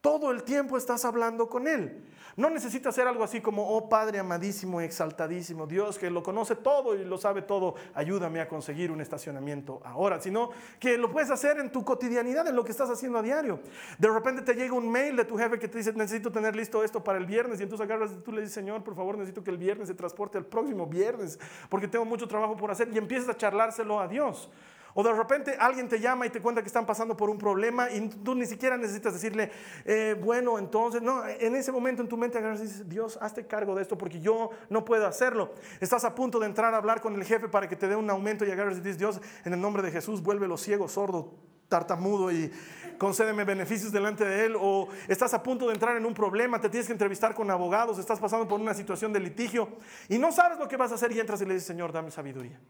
[0.00, 2.08] Todo el tiempo estás hablando con Él.
[2.36, 6.94] No necesita ser algo así como, oh Padre amadísimo exaltadísimo, Dios que lo conoce todo
[6.94, 11.58] y lo sabe todo, ayúdame a conseguir un estacionamiento ahora, sino que lo puedes hacer
[11.58, 13.60] en tu cotidianidad, en lo que estás haciendo a diario.
[13.98, 16.82] De repente te llega un mail de tu jefe que te dice, necesito tener listo
[16.82, 19.44] esto para el viernes y entonces agarras y tú le dices, Señor, por favor, necesito
[19.44, 22.98] que el viernes se transporte al próximo viernes porque tengo mucho trabajo por hacer y
[22.98, 24.48] empiezas a charlárselo a Dios.
[24.94, 27.90] O de repente alguien te llama y te cuenta que están pasando por un problema
[27.90, 29.50] y tú ni siquiera necesitas decirle,
[29.84, 33.46] eh, bueno, entonces, no, en ese momento en tu mente agarras y dices, Dios, hazte
[33.46, 35.52] cargo de esto porque yo no puedo hacerlo.
[35.80, 38.08] Estás a punto de entrar a hablar con el jefe para que te dé un
[38.10, 41.32] aumento y agarras y dices, Dios, en el nombre de Jesús, vuelve los ciegos, sordo,
[41.68, 42.52] tartamudo y
[42.98, 44.56] concédeme beneficios delante de él.
[44.60, 47.98] O estás a punto de entrar en un problema, te tienes que entrevistar con abogados,
[47.98, 49.70] estás pasando por una situación de litigio
[50.10, 52.10] y no sabes lo que vas a hacer y entras y le dices, Señor, dame
[52.10, 52.60] sabiduría.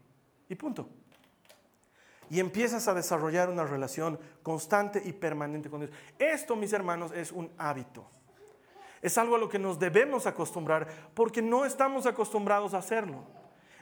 [0.47, 0.87] Y punto
[2.29, 5.91] y empiezas a desarrollar una relación constante y permanente con Dios.
[6.19, 8.05] Esto, mis hermanos, es un hábito.
[9.01, 13.23] Es algo a lo que nos debemos acostumbrar porque no estamos acostumbrados a hacerlo.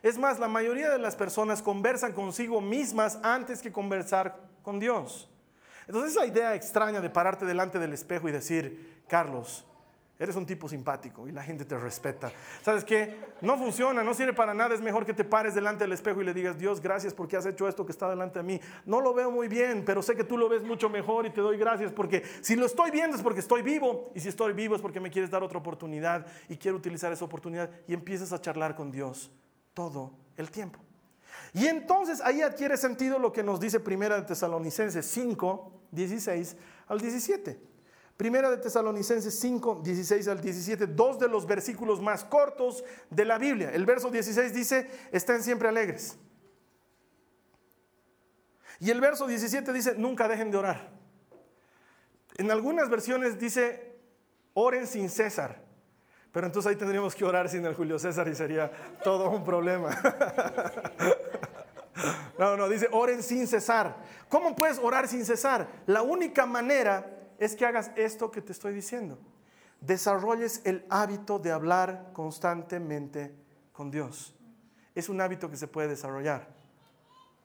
[0.01, 5.29] Es más, la mayoría de las personas conversan consigo mismas antes que conversar con Dios.
[5.87, 9.65] Entonces esa idea extraña de pararte delante del espejo y decir, Carlos,
[10.21, 12.31] Eres un tipo simpático y la gente te respeta.
[12.61, 13.17] ¿Sabes qué?
[13.41, 14.75] No funciona, no sirve para nada.
[14.75, 17.45] Es mejor que te pares delante del espejo y le digas, Dios, gracias porque has
[17.47, 18.61] hecho esto que está delante de mí.
[18.85, 21.41] No lo veo muy bien, pero sé que tú lo ves mucho mejor y te
[21.41, 24.11] doy gracias porque si lo estoy viendo es porque estoy vivo.
[24.13, 27.25] Y si estoy vivo es porque me quieres dar otra oportunidad y quiero utilizar esa
[27.25, 27.71] oportunidad.
[27.87, 29.31] Y empiezas a charlar con Dios
[29.73, 30.77] todo el tiempo.
[31.51, 36.57] Y entonces ahí adquiere sentido lo que nos dice Primera Tesalonicenses 5, 16
[36.89, 37.70] al 17.
[38.21, 43.39] Primera de Tesalonicenses 5, 16 al 17, dos de los versículos más cortos de la
[43.39, 43.71] Biblia.
[43.71, 46.19] El verso 16 dice, estén siempre alegres.
[48.79, 50.91] Y el verso 17 dice, nunca dejen de orar.
[52.37, 53.95] En algunas versiones dice,
[54.53, 55.59] oren sin César.
[56.31, 58.71] Pero entonces ahí tendríamos que orar sin el Julio César y sería
[59.03, 59.89] todo un problema.
[62.37, 63.95] No, no, dice oren sin cesar.
[64.27, 65.67] ¿Cómo puedes orar sin cesar?
[65.85, 69.17] La única manera es que hagas esto que te estoy diciendo.
[69.81, 73.33] Desarrolles el hábito de hablar constantemente
[73.73, 74.35] con Dios.
[74.93, 76.53] Es un hábito que se puede desarrollar.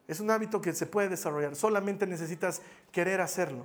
[0.07, 1.57] Es un hábito que se puede desarrollar.
[1.57, 2.61] Solamente necesitas
[2.93, 3.65] querer hacerlo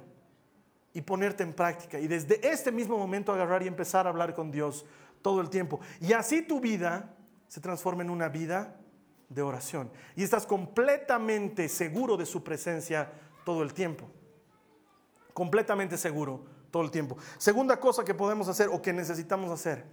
[0.94, 2.00] y ponerte en práctica.
[2.00, 4.86] Y desde este mismo momento agarrar y empezar a hablar con Dios
[5.22, 5.82] todo el tiempo.
[6.00, 7.14] Y así tu vida
[7.50, 8.78] se transforma en una vida
[9.28, 9.92] de oración.
[10.16, 13.12] Y estás completamente seguro de su presencia
[13.44, 14.10] todo el tiempo
[15.34, 17.18] completamente seguro todo el tiempo.
[17.38, 19.86] Segunda cosa que podemos hacer o que necesitamos hacer,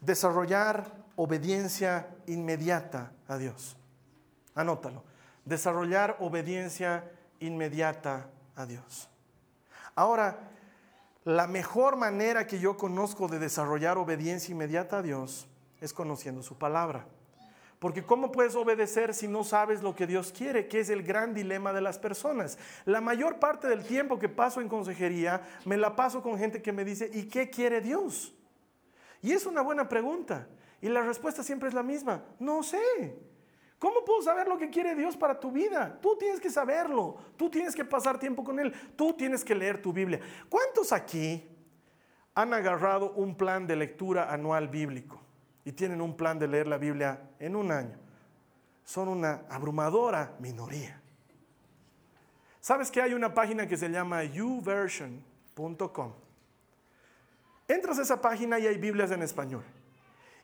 [0.00, 3.76] desarrollar obediencia inmediata a Dios.
[4.54, 5.04] Anótalo.
[5.44, 9.10] Desarrollar obediencia inmediata a Dios.
[9.94, 10.50] Ahora,
[11.24, 15.46] la mejor manera que yo conozco de desarrollar obediencia inmediata a Dios
[15.80, 17.06] es conociendo su palabra.
[17.84, 20.68] Porque ¿cómo puedes obedecer si no sabes lo que Dios quiere?
[20.68, 22.56] Que es el gran dilema de las personas.
[22.86, 26.72] La mayor parte del tiempo que paso en consejería me la paso con gente que
[26.72, 28.34] me dice, ¿y qué quiere Dios?
[29.20, 30.48] Y es una buena pregunta.
[30.80, 33.18] Y la respuesta siempre es la misma, no sé.
[33.78, 35.98] ¿Cómo puedo saber lo que quiere Dios para tu vida?
[36.00, 39.82] Tú tienes que saberlo, tú tienes que pasar tiempo con Él, tú tienes que leer
[39.82, 40.20] tu Biblia.
[40.48, 41.46] ¿Cuántos aquí
[42.34, 45.23] han agarrado un plan de lectura anual bíblico?
[45.64, 47.98] Y tienen un plan de leer la Biblia en un año.
[48.84, 51.00] Son una abrumadora minoría.
[52.60, 56.12] ¿Sabes que hay una página que se llama youversion.com?
[57.68, 59.64] Entras a esa página y hay Biblias en español.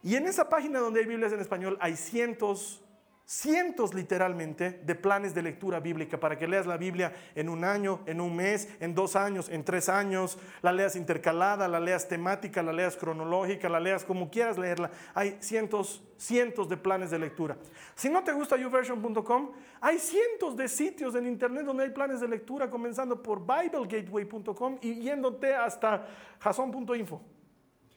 [0.02, 2.82] Y en esa página donde hay Biblias en español hay cientos
[3.30, 8.00] cientos literalmente de planes de lectura bíblica para que leas la Biblia en un año,
[8.06, 12.60] en un mes, en dos años, en tres años, la leas intercalada, la leas temática,
[12.60, 14.90] la leas cronológica, la leas como quieras leerla.
[15.14, 17.56] Hay cientos, cientos de planes de lectura.
[17.94, 22.26] Si no te gusta youversion.com, hay cientos de sitios en internet donde hay planes de
[22.26, 26.04] lectura, comenzando por biblegateway.com y yéndote hasta
[26.40, 27.22] jason.info.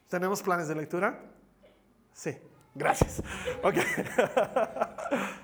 [0.08, 1.20] ¿Tenemos planes de lectura?
[2.14, 2.38] Sí.
[2.76, 3.22] Gracias.
[3.62, 3.76] Ok.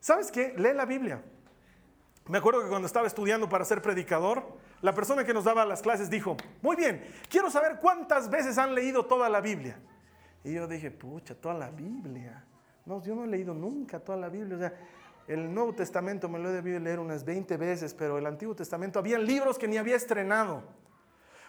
[0.00, 0.54] ¿Sabes qué?
[0.56, 1.22] Lee la Biblia.
[2.28, 4.44] Me acuerdo que cuando estaba estudiando para ser predicador,
[4.82, 8.74] la persona que nos daba las clases dijo, muy bien, quiero saber cuántas veces han
[8.74, 9.78] leído toda la Biblia.
[10.44, 12.44] Y yo dije, pucha, toda la Biblia.
[12.84, 14.56] No, yo no he leído nunca toda la Biblia.
[14.56, 14.72] O sea,
[15.28, 18.98] el Nuevo Testamento me lo he debido leer unas 20 veces, pero el Antiguo Testamento
[18.98, 20.62] había libros que ni había estrenado.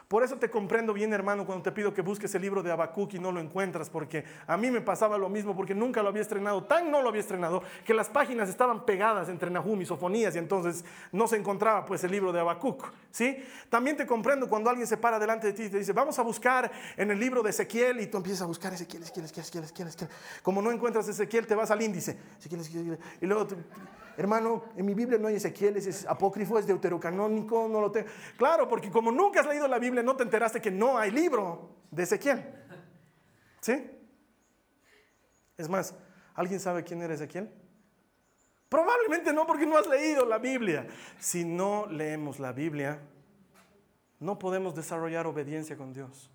[0.08, 3.16] Por eso te comprendo bien, hermano, cuando te pido que busques el libro de Habacuc
[3.16, 6.22] y no lo encuentras, porque a mí me pasaba lo mismo, porque nunca lo había
[6.22, 10.34] estrenado, tan no lo había estrenado, que las páginas estaban pegadas entre Nahum y Sofonías
[10.36, 13.38] y entonces no se encontraba pues el libro de Habacuc, ¿sí?
[13.70, 16.22] También te comprendo cuando alguien se para delante de ti y te dice, vamos a
[16.22, 19.88] buscar en el libro de Ezequiel y tú empiezas a buscar Ezequiel, Ezequiel, Ezequiel, Ezequiel,
[19.90, 20.10] Ezequiel.
[20.42, 23.46] Como no encuentras Ezequiel, te vas al índice, Ezequiel, Ezequiel, y luego...
[24.18, 28.10] Hermano, en mi Biblia no hay Ezequiel, es apócrifo, es deuterocanónico, no lo tengo.
[28.36, 31.70] Claro, porque como nunca has leído la Biblia, no te enteraste que no hay libro
[31.92, 32.44] de Ezequiel.
[33.62, 33.92] ¿Sí?
[35.56, 35.94] Es más,
[36.34, 37.48] ¿alguien sabe quién era Ezequiel?
[38.70, 40.88] Probablemente no, porque no has leído la Biblia.
[41.20, 43.00] Si no leemos la Biblia,
[44.20, 46.32] no podemos desarrollar obediencia con Dios.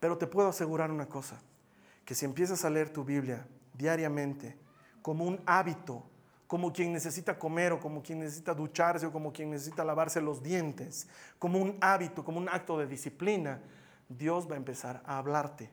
[0.00, 1.38] Pero te puedo asegurar una cosa,
[2.06, 4.56] que si empiezas a leer tu Biblia diariamente
[5.02, 6.04] como un hábito,
[6.52, 10.42] como quien necesita comer o como quien necesita ducharse o como quien necesita lavarse los
[10.42, 13.62] dientes, como un hábito, como un acto de disciplina,
[14.06, 15.70] Dios va a empezar a hablarte.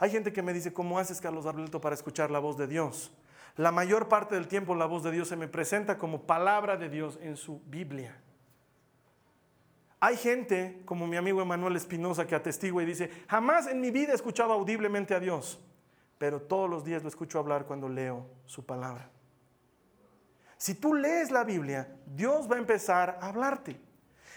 [0.00, 3.12] Hay gente que me dice, ¿cómo haces, Carlos Arbelto, para escuchar la voz de Dios?
[3.56, 6.88] La mayor parte del tiempo la voz de Dios se me presenta como palabra de
[6.88, 8.20] Dios en su Biblia.
[10.00, 14.10] Hay gente, como mi amigo Emanuel Espinosa, que atestigua y dice, jamás en mi vida
[14.10, 15.60] he escuchado audiblemente a Dios,
[16.18, 19.08] pero todos los días lo escucho hablar cuando leo su palabra.
[20.62, 23.80] Si tú lees la Biblia, Dios va a empezar a hablarte.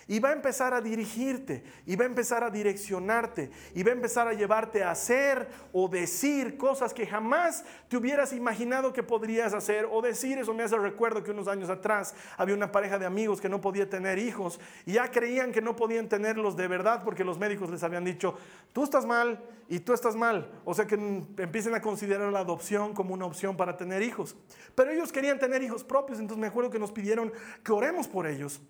[0.08, 3.96] Y va a empezar a dirigirte, y va a empezar a direccionarte, y va a
[3.96, 9.54] empezar a llevarte a hacer o decir cosas que jamás te hubieras imaginado que podrías
[9.54, 10.38] hacer o decir.
[10.38, 13.62] Eso me hace recuerdo que unos años atrás había una pareja de amigos que no
[13.62, 17.72] podía tener hijos y ya creían que no podían tenerlos de verdad porque los médicos
[17.72, 18.38] les habían dicho,
[18.74, 20.52] tú estás mal y tú estás mal.
[20.66, 24.36] O sea que empiecen a considerar la adopción como una opción para tener hijos.
[24.76, 28.28] Pero ellos querían tener hijos propios, entonces me acuerdo que nos pidieron que oremos por
[28.28, 28.62] ellos.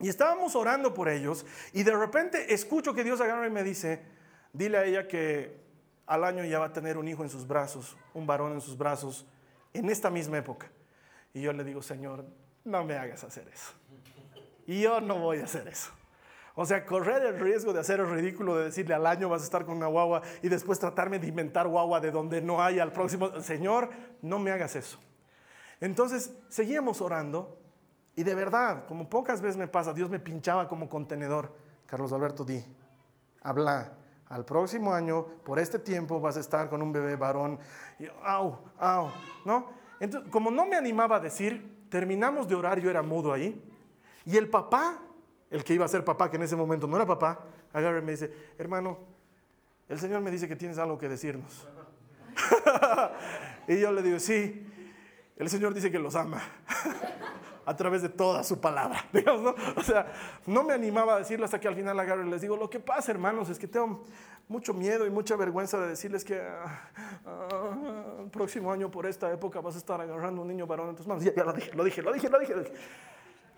[0.00, 4.02] Y estábamos orando por ellos y de repente escucho que Dios agarra y me dice,
[4.52, 5.56] dile a ella que
[6.06, 8.78] al año ya va a tener un hijo en sus brazos, un varón en sus
[8.78, 9.26] brazos,
[9.74, 10.70] en esta misma época.
[11.34, 12.24] Y yo le digo, Señor,
[12.64, 13.72] no me hagas hacer eso.
[14.66, 15.90] Y yo no voy a hacer eso.
[16.54, 19.44] O sea, correr el riesgo de hacer el ridículo de decirle al año vas a
[19.44, 22.92] estar con una guagua y después tratarme de inventar guagua de donde no hay al
[22.92, 23.40] próximo.
[23.40, 23.90] Señor,
[24.22, 24.98] no me hagas eso.
[25.80, 27.57] Entonces, seguíamos orando
[28.18, 31.54] y de verdad, como pocas veces me pasa, Dios me pinchaba como contenedor.
[31.86, 32.60] Carlos Alberto, di,
[33.42, 33.92] habla.
[34.28, 37.60] Al próximo año, por este tiempo, vas a estar con un bebé varón.
[37.96, 39.12] Y, au, au,
[39.44, 39.68] ¿no?
[40.00, 43.62] Entonces, como no me animaba a decir, terminamos de orar, yo era mudo ahí.
[44.24, 44.98] Y el papá,
[45.48, 48.02] el que iba a ser papá, que en ese momento no era papá, agarra y
[48.02, 48.98] me dice, hermano,
[49.88, 51.68] el Señor me dice que tienes algo que decirnos.
[53.68, 54.66] y yo le digo, sí,
[55.36, 56.42] el Señor dice que los ama
[57.68, 59.04] a través de toda su palabra.
[59.12, 59.54] ¿no?
[59.76, 60.10] O sea,
[60.46, 62.80] no me animaba a decirlo hasta que al final agarro y les digo, lo que
[62.80, 64.04] pasa, hermanos, es que tengo
[64.48, 66.90] mucho miedo y mucha vergüenza de decirles que ah,
[67.26, 70.96] ah, el próximo año por esta época vas a estar agarrando un niño varón en
[70.96, 71.22] tus manos.
[71.22, 72.72] Ya, lo dije, lo dije, lo dije, lo dije.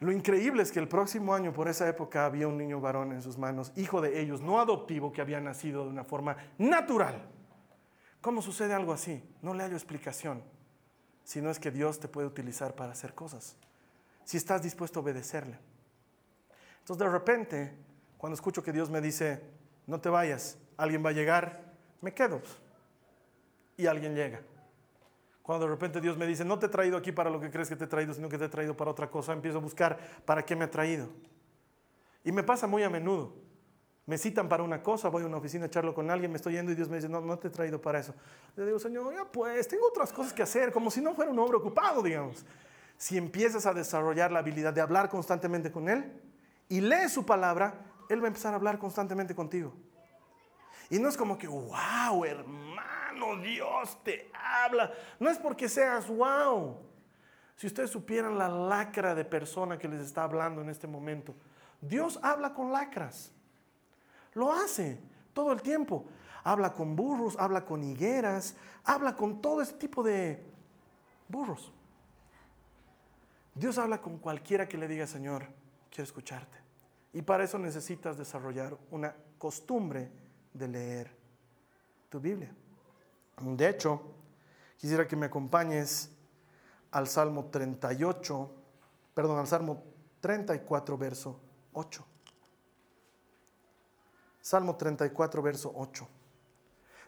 [0.01, 3.23] Lo increíble es que el próximo año por esa época había un niño varón en
[3.23, 7.29] sus manos, hijo de ellos, no adoptivo, que había nacido de una forma natural.
[8.21, 9.23] ¿Cómo sucede algo así?
[9.41, 10.43] No le hallo explicación,
[11.23, 13.57] sino es que Dios te puede utilizar para hacer cosas
[14.31, 15.59] si estás dispuesto a obedecerle.
[16.79, 17.75] Entonces de repente,
[18.17, 19.43] cuando escucho que Dios me dice,
[19.89, 22.41] no te vayas, alguien va a llegar, me quedo.
[23.77, 24.41] Y alguien llega.
[25.43, 27.69] Cuando de repente Dios me dice, no te he traído aquí para lo que crees
[27.69, 29.99] que te he traído, sino que te he traído para otra cosa, empiezo a buscar
[30.25, 31.09] para qué me ha traído.
[32.23, 33.35] Y me pasa muy a menudo.
[34.07, 36.53] Me citan para una cosa, voy a una oficina a charlo con alguien, me estoy
[36.53, 38.15] yendo y Dios me dice, no, no te he traído para eso.
[38.55, 41.39] Le digo, Señor, ya pues, tengo otras cosas que hacer, como si no fuera un
[41.41, 42.47] hombre ocupado, digamos
[43.01, 46.13] si empiezas a desarrollar la habilidad de hablar constantemente con Él
[46.69, 47.73] y lees su palabra,
[48.11, 49.73] Él va a empezar a hablar constantemente contigo.
[50.91, 54.93] Y no es como que, wow, hermano, Dios te habla.
[55.19, 56.77] No es porque seas wow.
[57.57, 61.35] Si ustedes supieran la lacra de persona que les está hablando en este momento,
[61.81, 63.33] Dios habla con lacras.
[64.35, 65.01] Lo hace
[65.33, 66.05] todo el tiempo.
[66.45, 70.45] Habla con burros, habla con higueras, habla con todo ese tipo de
[71.29, 71.73] burros.
[73.61, 75.45] Dios habla con cualquiera que le diga, Señor,
[75.91, 76.57] quiero escucharte.
[77.13, 80.11] Y para eso necesitas desarrollar una costumbre
[80.55, 81.15] de leer
[82.09, 82.51] tu Biblia.
[83.39, 84.01] De hecho,
[84.79, 86.11] quisiera que me acompañes
[86.91, 88.51] al Salmo 38,
[89.13, 89.85] perdón, al Salmo
[90.23, 91.39] 34, verso
[91.75, 92.07] 8.
[94.41, 96.09] Salmo 34, verso 8.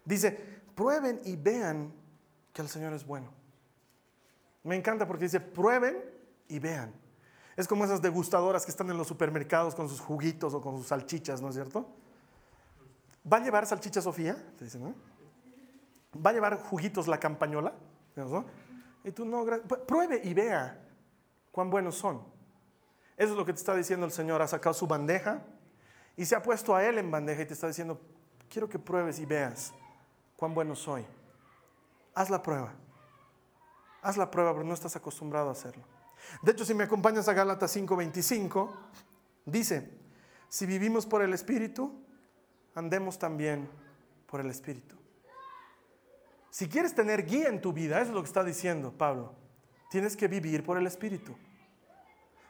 [0.04, 0.32] Dice,
[0.74, 1.94] prueben y vean
[2.52, 3.30] que el Señor es bueno.
[4.64, 6.11] Me encanta porque dice, prueben
[6.54, 6.92] y vean.
[7.56, 10.86] Es como esas degustadoras que están en los supermercados con sus juguitos o con sus
[10.86, 11.86] salchichas, ¿no es cierto?
[13.30, 14.36] ¿Va a llevar salchicha Sofía?
[14.58, 14.94] Te dicen, ¿no?
[16.24, 17.72] ¿Va a llevar juguitos la campañola?
[19.04, 19.44] Y tú no,
[19.86, 20.78] pruebe y vea
[21.50, 22.22] cuán buenos son.
[23.16, 24.42] Eso es lo que te está diciendo el Señor.
[24.42, 25.42] Ha sacado su bandeja
[26.16, 28.00] y se ha puesto a Él en bandeja y te está diciendo,
[28.48, 29.72] quiero que pruebes y veas
[30.36, 31.04] cuán bueno soy.
[32.14, 32.72] Haz la prueba.
[34.02, 35.84] Haz la prueba, pero no estás acostumbrado a hacerlo.
[36.42, 38.70] De hecho, si me acompañas a Gálatas 5:25,
[39.46, 39.90] dice,
[40.48, 41.92] si vivimos por el Espíritu,
[42.74, 43.68] andemos también
[44.26, 44.96] por el Espíritu.
[46.50, 49.34] Si quieres tener guía en tu vida, eso es lo que está diciendo Pablo,
[49.90, 51.34] tienes que vivir por el Espíritu.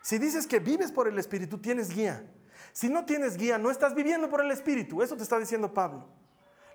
[0.03, 2.29] Si dices que vives por el Espíritu, tienes guía.
[2.73, 5.03] Si no tienes guía, no estás viviendo por el Espíritu.
[5.03, 6.09] Eso te está diciendo Pablo.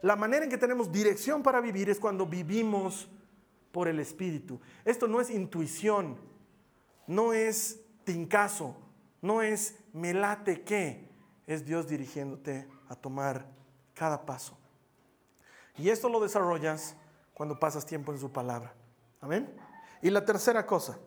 [0.01, 3.09] La manera en que tenemos dirección para vivir es cuando vivimos
[3.71, 4.61] por el Espíritu.
[4.85, 6.17] Esto no es intuición,
[7.07, 8.75] no es tincazo,
[9.21, 11.09] no es me late qué,
[11.47, 13.45] es Dios dirigiéndote a tomar
[13.93, 14.57] cada paso.
[15.77, 16.95] Y esto lo desarrollas
[17.33, 18.73] cuando pasas tiempo en su palabra.
[19.21, 19.55] Amén.
[20.01, 20.99] Y la tercera cosa,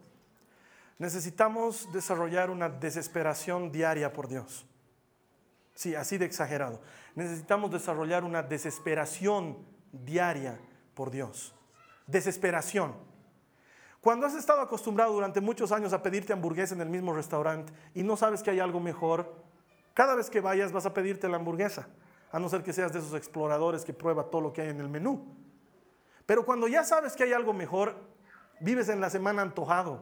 [0.98, 4.66] necesitamos desarrollar una desesperación diaria por Dios.
[5.74, 6.80] Sí, así de exagerado.
[7.14, 9.58] Necesitamos desarrollar una desesperación
[9.92, 10.58] diaria
[10.94, 11.54] por Dios.
[12.06, 12.94] Desesperación.
[14.00, 18.02] Cuando has estado acostumbrado durante muchos años a pedirte hamburguesa en el mismo restaurante y
[18.02, 19.34] no sabes que hay algo mejor,
[19.92, 21.86] cada vez que vayas vas a pedirte la hamburguesa,
[22.32, 24.80] a no ser que seas de esos exploradores que prueba todo lo que hay en
[24.80, 25.36] el menú.
[26.24, 27.94] Pero cuando ya sabes que hay algo mejor,
[28.60, 30.00] vives en la semana antojado.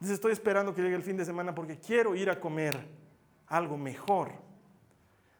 [0.00, 2.88] Dices, estoy esperando que llegue el fin de semana porque quiero ir a comer
[3.48, 4.32] algo mejor.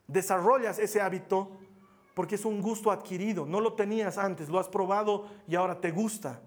[0.07, 1.57] Desarrollas ese hábito
[2.13, 3.47] porque es un gusto adquirido.
[3.47, 6.43] No lo tenías antes, lo has probado y ahora te gusta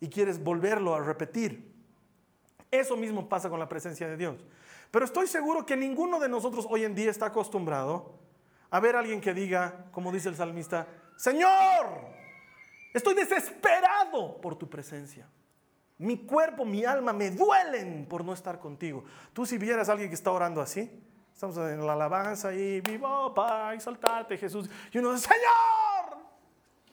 [0.00, 1.72] y quieres volverlo a repetir.
[2.70, 4.44] Eso mismo pasa con la presencia de Dios.
[4.90, 8.18] Pero estoy seguro que ninguno de nosotros hoy en día está acostumbrado
[8.70, 10.86] a ver a alguien que diga, como dice el salmista,
[11.16, 11.48] Señor,
[12.92, 15.28] estoy desesperado por tu presencia.
[15.98, 19.04] Mi cuerpo, mi alma me duelen por no estar contigo.
[19.32, 20.90] Tú si vieras a alguien que está orando así,
[21.32, 23.34] estamos en la alabanza y vivo,
[23.76, 24.68] y saltate Jesús.
[24.92, 26.18] Y uno dice, Señor,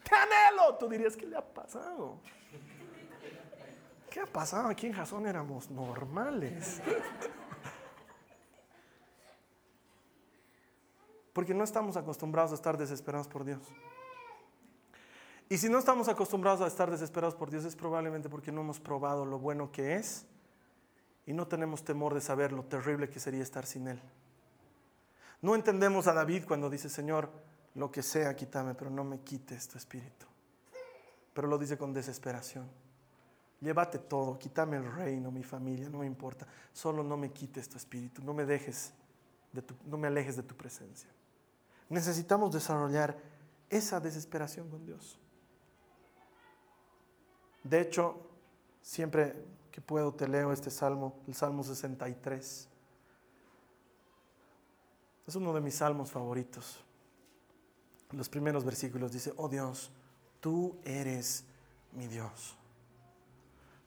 [0.04, 0.76] te anhelo.
[0.76, 2.20] Tú dirías, ¿qué le ha pasado?
[4.12, 4.68] ¿Qué ha pasado?
[4.68, 6.82] Aquí en Jasón éramos normales.
[11.32, 13.62] Porque no estamos acostumbrados a estar desesperados por Dios.
[15.48, 18.82] Y si no estamos acostumbrados a estar desesperados por Dios es probablemente porque no hemos
[18.82, 20.26] probado lo bueno que es
[21.26, 24.02] y no tenemos temor de saber lo terrible que sería estar sin Él.
[25.42, 27.32] No entendemos a David cuando dice, Señor,
[27.76, 30.26] lo que sea, quítame, pero no me quites tu espíritu.
[31.34, 32.91] Pero lo dice con desesperación.
[33.62, 36.48] Llévate todo, quítame el reino, mi familia, no me importa.
[36.74, 38.92] Solo no me quites tu espíritu, no me dejes,
[39.54, 41.10] de no me alejes de tu presencia.
[41.88, 43.16] Necesitamos desarrollar
[43.70, 45.20] esa desesperación con Dios.
[47.64, 48.18] De hecho,
[48.82, 52.68] siempre que puedo te leo este salmo, el Salmo 63.
[55.28, 56.84] Es uno de mis salmos favoritos.
[58.10, 59.92] los primeros versículos dice, oh Dios,
[60.40, 61.46] tú eres
[61.94, 62.58] mi Dios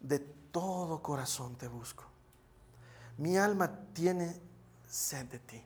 [0.05, 2.05] de todo corazón te busco.
[3.17, 4.41] Mi alma tiene
[4.87, 5.63] sed de ti.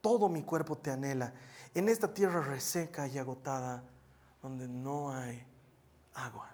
[0.00, 1.32] Todo mi cuerpo te anhela.
[1.74, 3.84] En esta tierra reseca y agotada,
[4.42, 5.46] donde no hay
[6.14, 6.50] agua.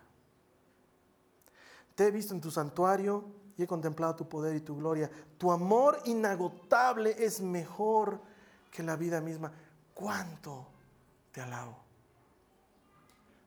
[1.94, 3.24] Te he visto en tu santuario
[3.56, 5.10] y he contemplado tu poder y tu gloria.
[5.38, 8.20] Tu amor inagotable es mejor
[8.70, 9.50] que la vida misma.
[9.94, 10.66] ¿Cuánto
[11.32, 11.87] te alabo?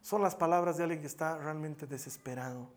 [0.01, 2.69] Son las palabras de alguien que está realmente desesperado.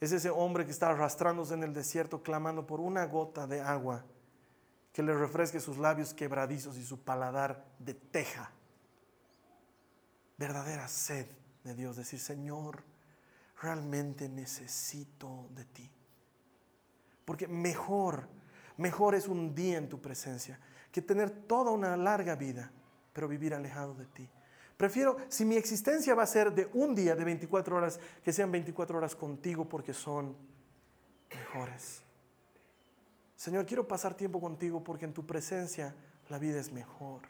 [0.00, 4.04] Es ese hombre que está arrastrándose en el desierto clamando por una gota de agua
[4.92, 8.50] que le refresque sus labios quebradizos y su paladar de teja.
[10.38, 11.26] Verdadera sed
[11.64, 12.82] de Dios, decir, Señor,
[13.60, 15.90] realmente necesito de ti.
[17.24, 18.26] Porque mejor,
[18.78, 20.58] mejor es un día en tu presencia
[20.90, 22.72] que tener toda una larga vida,
[23.12, 24.28] pero vivir alejado de ti.
[24.80, 28.50] Prefiero, si mi existencia va a ser de un día, de 24 horas, que sean
[28.50, 30.34] 24 horas contigo porque son
[31.28, 32.02] mejores.
[33.36, 35.94] Señor, quiero pasar tiempo contigo porque en tu presencia
[36.30, 37.20] la vida es mejor.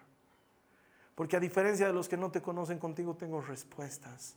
[1.16, 4.36] Porque a diferencia de los que no te conocen contigo tengo respuestas.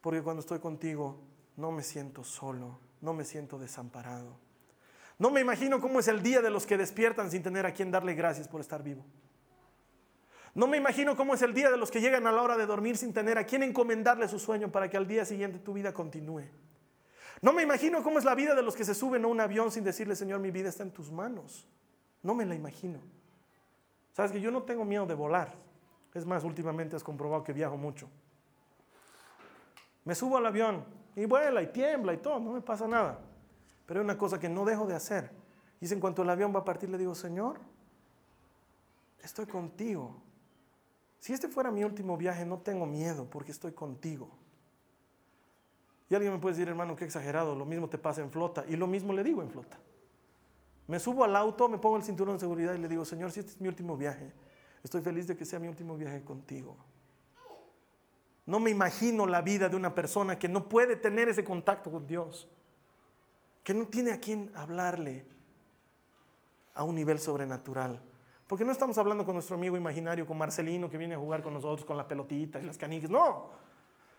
[0.00, 1.20] Porque cuando estoy contigo
[1.58, 4.38] no me siento solo, no me siento desamparado.
[5.18, 7.90] No me imagino cómo es el día de los que despiertan sin tener a quien
[7.90, 9.04] darle gracias por estar vivo.
[10.54, 12.66] No me imagino cómo es el día de los que llegan a la hora de
[12.66, 15.94] dormir sin tener a quien encomendarle su sueño para que al día siguiente tu vida
[15.94, 16.42] continúe.
[17.40, 19.72] No me imagino cómo es la vida de los que se suben a un avión
[19.72, 21.66] sin decirle, Señor, mi vida está en tus manos.
[22.22, 23.00] No me la imagino.
[24.12, 25.54] Sabes que yo no tengo miedo de volar.
[26.14, 28.08] Es más, últimamente has comprobado que viajo mucho.
[30.04, 30.84] Me subo al avión
[31.16, 33.18] y vuela y tiembla y todo, no me pasa nada.
[33.86, 35.30] Pero hay una cosa que no dejo de hacer.
[35.80, 37.58] Y en cuanto el avión va a partir, le digo, Señor,
[39.22, 40.22] estoy contigo.
[41.22, 44.28] Si este fuera mi último viaje, no tengo miedo porque estoy contigo.
[46.10, 48.64] Y alguien me puede decir, hermano, qué exagerado, lo mismo te pasa en flota.
[48.68, 49.78] Y lo mismo le digo en flota.
[50.88, 53.38] Me subo al auto, me pongo el cinturón de seguridad y le digo, Señor, si
[53.38, 54.32] este es mi último viaje,
[54.82, 56.76] estoy feliz de que sea mi último viaje contigo.
[58.44, 62.04] No me imagino la vida de una persona que no puede tener ese contacto con
[62.04, 62.48] Dios,
[63.62, 65.24] que no tiene a quien hablarle
[66.74, 68.02] a un nivel sobrenatural.
[68.52, 71.54] Porque no estamos hablando con nuestro amigo imaginario, con Marcelino, que viene a jugar con
[71.54, 73.08] nosotros con la pelotita y las canicas.
[73.08, 73.48] No,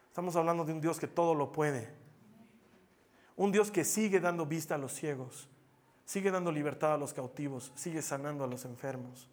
[0.07, 1.93] estamos hablando de un Dios que todo lo puede.
[3.36, 5.47] Un Dios que sigue dando vista a los ciegos,
[6.03, 9.29] sigue dando libertad a los cautivos, sigue sanando a los enfermos.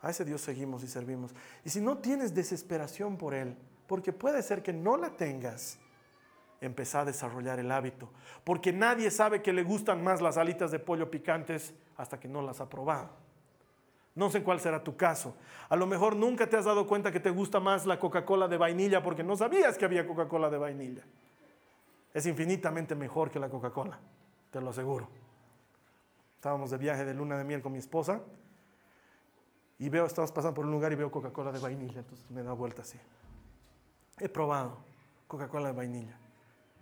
[0.00, 1.34] A ese Dios seguimos y servimos.
[1.62, 3.54] Y si no tienes desesperación por Él,
[3.86, 5.78] porque puede ser que no la tengas,
[6.62, 8.08] empezá a desarrollar el hábito.
[8.44, 12.40] Porque nadie sabe que le gustan más las alitas de pollo picantes hasta que no
[12.40, 13.25] las ha probado.
[14.16, 15.36] No sé cuál será tu caso.
[15.68, 18.56] A lo mejor nunca te has dado cuenta que te gusta más la Coca-Cola de
[18.56, 21.02] vainilla porque no sabías que había Coca-Cola de vainilla.
[22.14, 24.00] Es infinitamente mejor que la Coca-Cola,
[24.50, 25.06] te lo aseguro.
[26.34, 28.22] Estábamos de viaje de luna de miel con mi esposa
[29.78, 32.54] y veo, estamos pasando por un lugar y veo Coca-Cola de vainilla, entonces me da
[32.54, 32.98] vuelta así.
[34.18, 34.78] He probado
[35.28, 36.18] Coca-Cola de vainilla.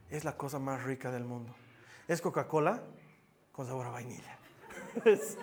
[0.08, 1.52] Es la cosa más rica del mundo.
[2.06, 2.80] Es Coca-Cola
[3.50, 4.38] con sabor a vainilla.
[5.04, 5.38] Es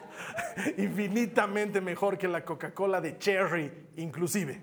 [0.77, 4.61] infinitamente mejor que la Coca-Cola de cherry, inclusive.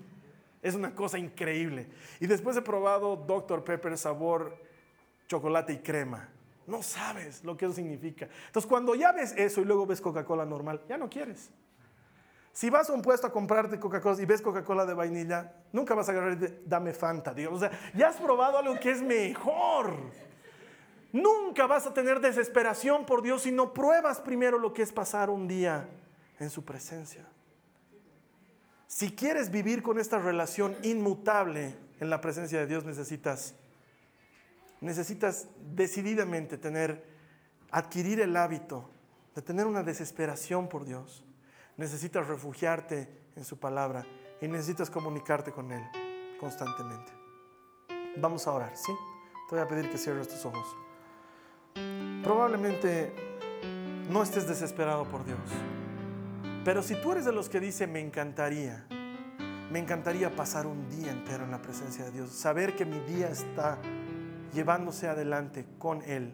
[0.61, 1.87] Es una cosa increíble.
[2.19, 3.63] Y después he probado Dr.
[3.63, 4.57] Pepper sabor
[5.27, 6.29] chocolate y crema.
[6.67, 8.27] No sabes lo que eso significa.
[8.47, 11.49] Entonces, cuando ya ves eso y luego ves Coca-Cola normal, ya no quieres.
[12.51, 16.09] Si vas a un puesto a comprarte Coca-Cola y ves Coca-Cola de vainilla, nunca vas
[16.09, 17.61] a agarrar y dame Fanta, digamos.
[17.61, 19.95] O sea, ya has probado algo que es mejor.
[21.11, 25.29] Nunca vas a tener desesperación por Dios si no pruebas primero lo que es pasar
[25.29, 25.89] un día
[26.39, 27.25] en su presencia.
[28.87, 33.55] Si quieres vivir con esta relación inmutable en la presencia de Dios, necesitas,
[34.81, 37.03] necesitas decididamente tener,
[37.71, 38.89] adquirir el hábito
[39.35, 41.23] de tener una desesperación por Dios
[41.79, 43.07] necesitas refugiarte
[43.37, 44.05] en su palabra
[44.41, 45.81] y necesitas comunicarte con Él
[46.37, 47.11] constantemente.
[48.17, 48.91] Vamos a orar, ¿sí?
[49.47, 50.67] Te voy a pedir que cierres tus ojos.
[52.23, 53.13] Probablemente
[54.09, 55.39] no estés desesperado por Dios,
[56.65, 58.85] pero si tú eres de los que dice, me encantaría,
[59.71, 63.29] me encantaría pasar un día entero en la presencia de Dios, saber que mi día
[63.29, 63.77] está
[64.53, 66.33] llevándose adelante con Él.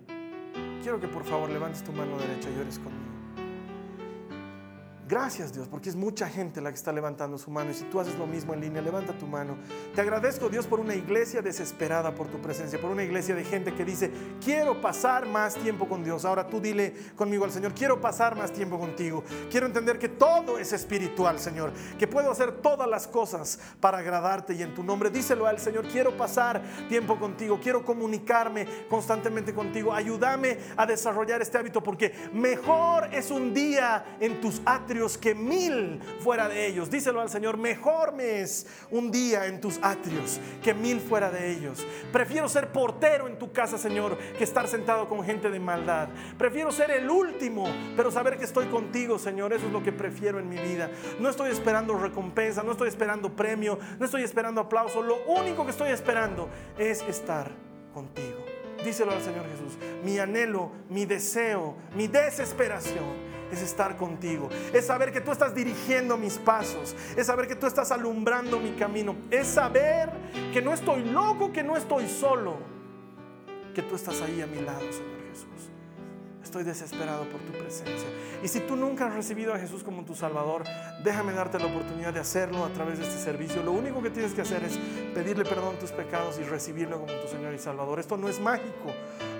[0.82, 3.15] Quiero que por favor levantes tu mano derecha y ores conmigo.
[5.08, 7.70] Gracias Dios, porque es mucha gente la que está levantando su mano.
[7.70, 9.56] Y si tú haces lo mismo en línea, levanta tu mano.
[9.94, 13.76] Te agradezco Dios por una iglesia desesperada por tu presencia, por una iglesia de gente
[13.76, 14.10] que dice,
[14.44, 16.26] quiero pasar más tiempo con Dios.
[16.26, 19.24] Ahora tú dile conmigo al Señor, quiero pasar más tiempo contigo.
[19.52, 21.72] Quiero entender que todo es espiritual, Señor.
[22.00, 25.12] Que puedo hacer todas las cosas para agradarte y en tu nombre.
[25.12, 27.60] Díselo al Señor, quiero pasar tiempo contigo.
[27.62, 29.94] Quiero comunicarme constantemente contigo.
[29.94, 36.00] Ayúdame a desarrollar este hábito porque mejor es un día en tus atrios que mil
[36.20, 36.90] fuera de ellos.
[36.90, 41.52] Díselo al Señor, mejor me es un día en tus atrios que mil fuera de
[41.52, 41.86] ellos.
[42.14, 46.08] Prefiero ser portero en tu casa, Señor, que estar sentado con gente de maldad.
[46.38, 47.68] Prefiero ser el último,
[47.98, 49.52] pero saber que estoy contigo, Señor.
[49.52, 50.90] Eso es lo que prefiero en mi vida.
[51.20, 55.02] No estoy esperando recompensa, no estoy esperando premio, no estoy esperando aplauso.
[55.04, 57.52] Lo único que estoy esperando es estar
[57.94, 58.46] contigo.
[58.84, 59.78] Díselo al Señor Jesús.
[60.04, 66.18] Mi anhelo, mi deseo, mi desesperación es estar contigo, es saber que tú estás dirigiendo
[66.18, 70.10] mis pasos, es saber que tú estás alumbrando mi camino, es saber
[70.54, 72.58] que no estoy loco, que no estoy solo,
[73.74, 75.70] que tú estás ahí a mi lado, Señor Jesús.
[76.44, 78.08] Estoy desesperado por tu presencia.
[78.42, 80.64] Y si tú nunca has recibido a Jesús como tu Salvador,
[81.04, 83.64] déjame darte la oportunidad de hacerlo a través de este servicio.
[83.64, 84.78] Lo único que tienes que hacer es
[85.14, 88.00] pedirle perdón tus pecados y recibirlo como tu Señor y Salvador.
[88.00, 88.94] Esto no es mágico.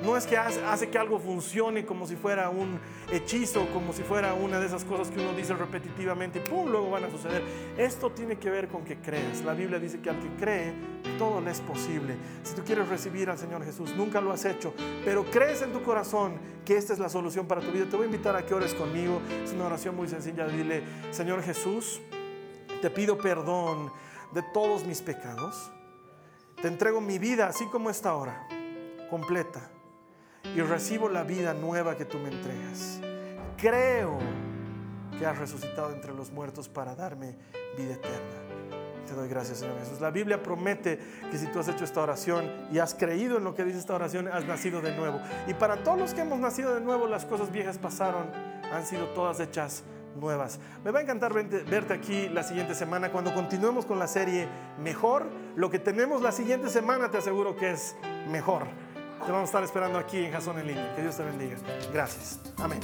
[0.04, 2.80] No es que hace, que algo funcione como si fuera un
[3.12, 6.92] hechizo, como si fuera una de esas cosas que uno dice repetitivamente y pum, luego
[6.92, 7.44] van a suceder.
[7.78, 9.44] Esto tiene que ver con que crees.
[9.44, 10.74] La Biblia dice que al que cree,
[11.18, 12.16] todo le es posible.
[12.44, 14.74] Si tú quieres recibir al Señor Jesús, nunca lo has hecho,
[15.04, 18.04] pero crees en tu corazón que esta es la solución para tu vida, te voy
[18.04, 19.22] a invitar a que ores conmigo.
[19.44, 20.48] Es una oración muy sencilla.
[20.48, 22.02] Dile, Señor Jesús,
[22.82, 23.92] te pido perdón
[24.34, 25.72] de todos mis pecados.
[26.62, 28.48] Te entrego mi vida así como está ahora,
[29.10, 29.70] completa
[30.54, 33.00] y recibo la vida nueva que tú me entregas.
[33.58, 34.18] Creo
[35.18, 37.36] que has resucitado entre los muertos para darme
[37.78, 38.46] vida eterna.
[39.08, 40.02] Te doy gracias, Señor Jesús.
[40.02, 43.54] La Biblia promete que si tú has hecho esta oración y has creído en lo
[43.54, 45.20] que dice esta oración, has nacido de nuevo.
[45.48, 48.26] Y para todos los que hemos nacido de nuevo, las cosas viejas pasaron,
[48.74, 49.84] han sido todas hechas
[50.20, 50.60] nuevas.
[50.84, 54.48] Me va a encantar verte aquí la siguiente semana cuando continuemos con la serie
[54.82, 55.28] Mejor.
[55.56, 57.96] Lo que tenemos la siguiente semana te aseguro que es
[58.30, 58.66] mejor.
[59.24, 60.94] Te vamos a estar esperando aquí en Jason en línea.
[60.96, 61.58] Que Dios te bendiga.
[61.92, 62.40] Gracias.
[62.58, 62.80] Amén.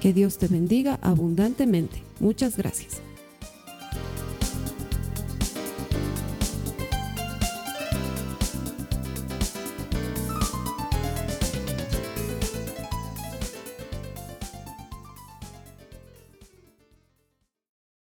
[0.00, 2.02] Que Dios te bendiga abundantemente.
[2.20, 3.07] Muchas gracias.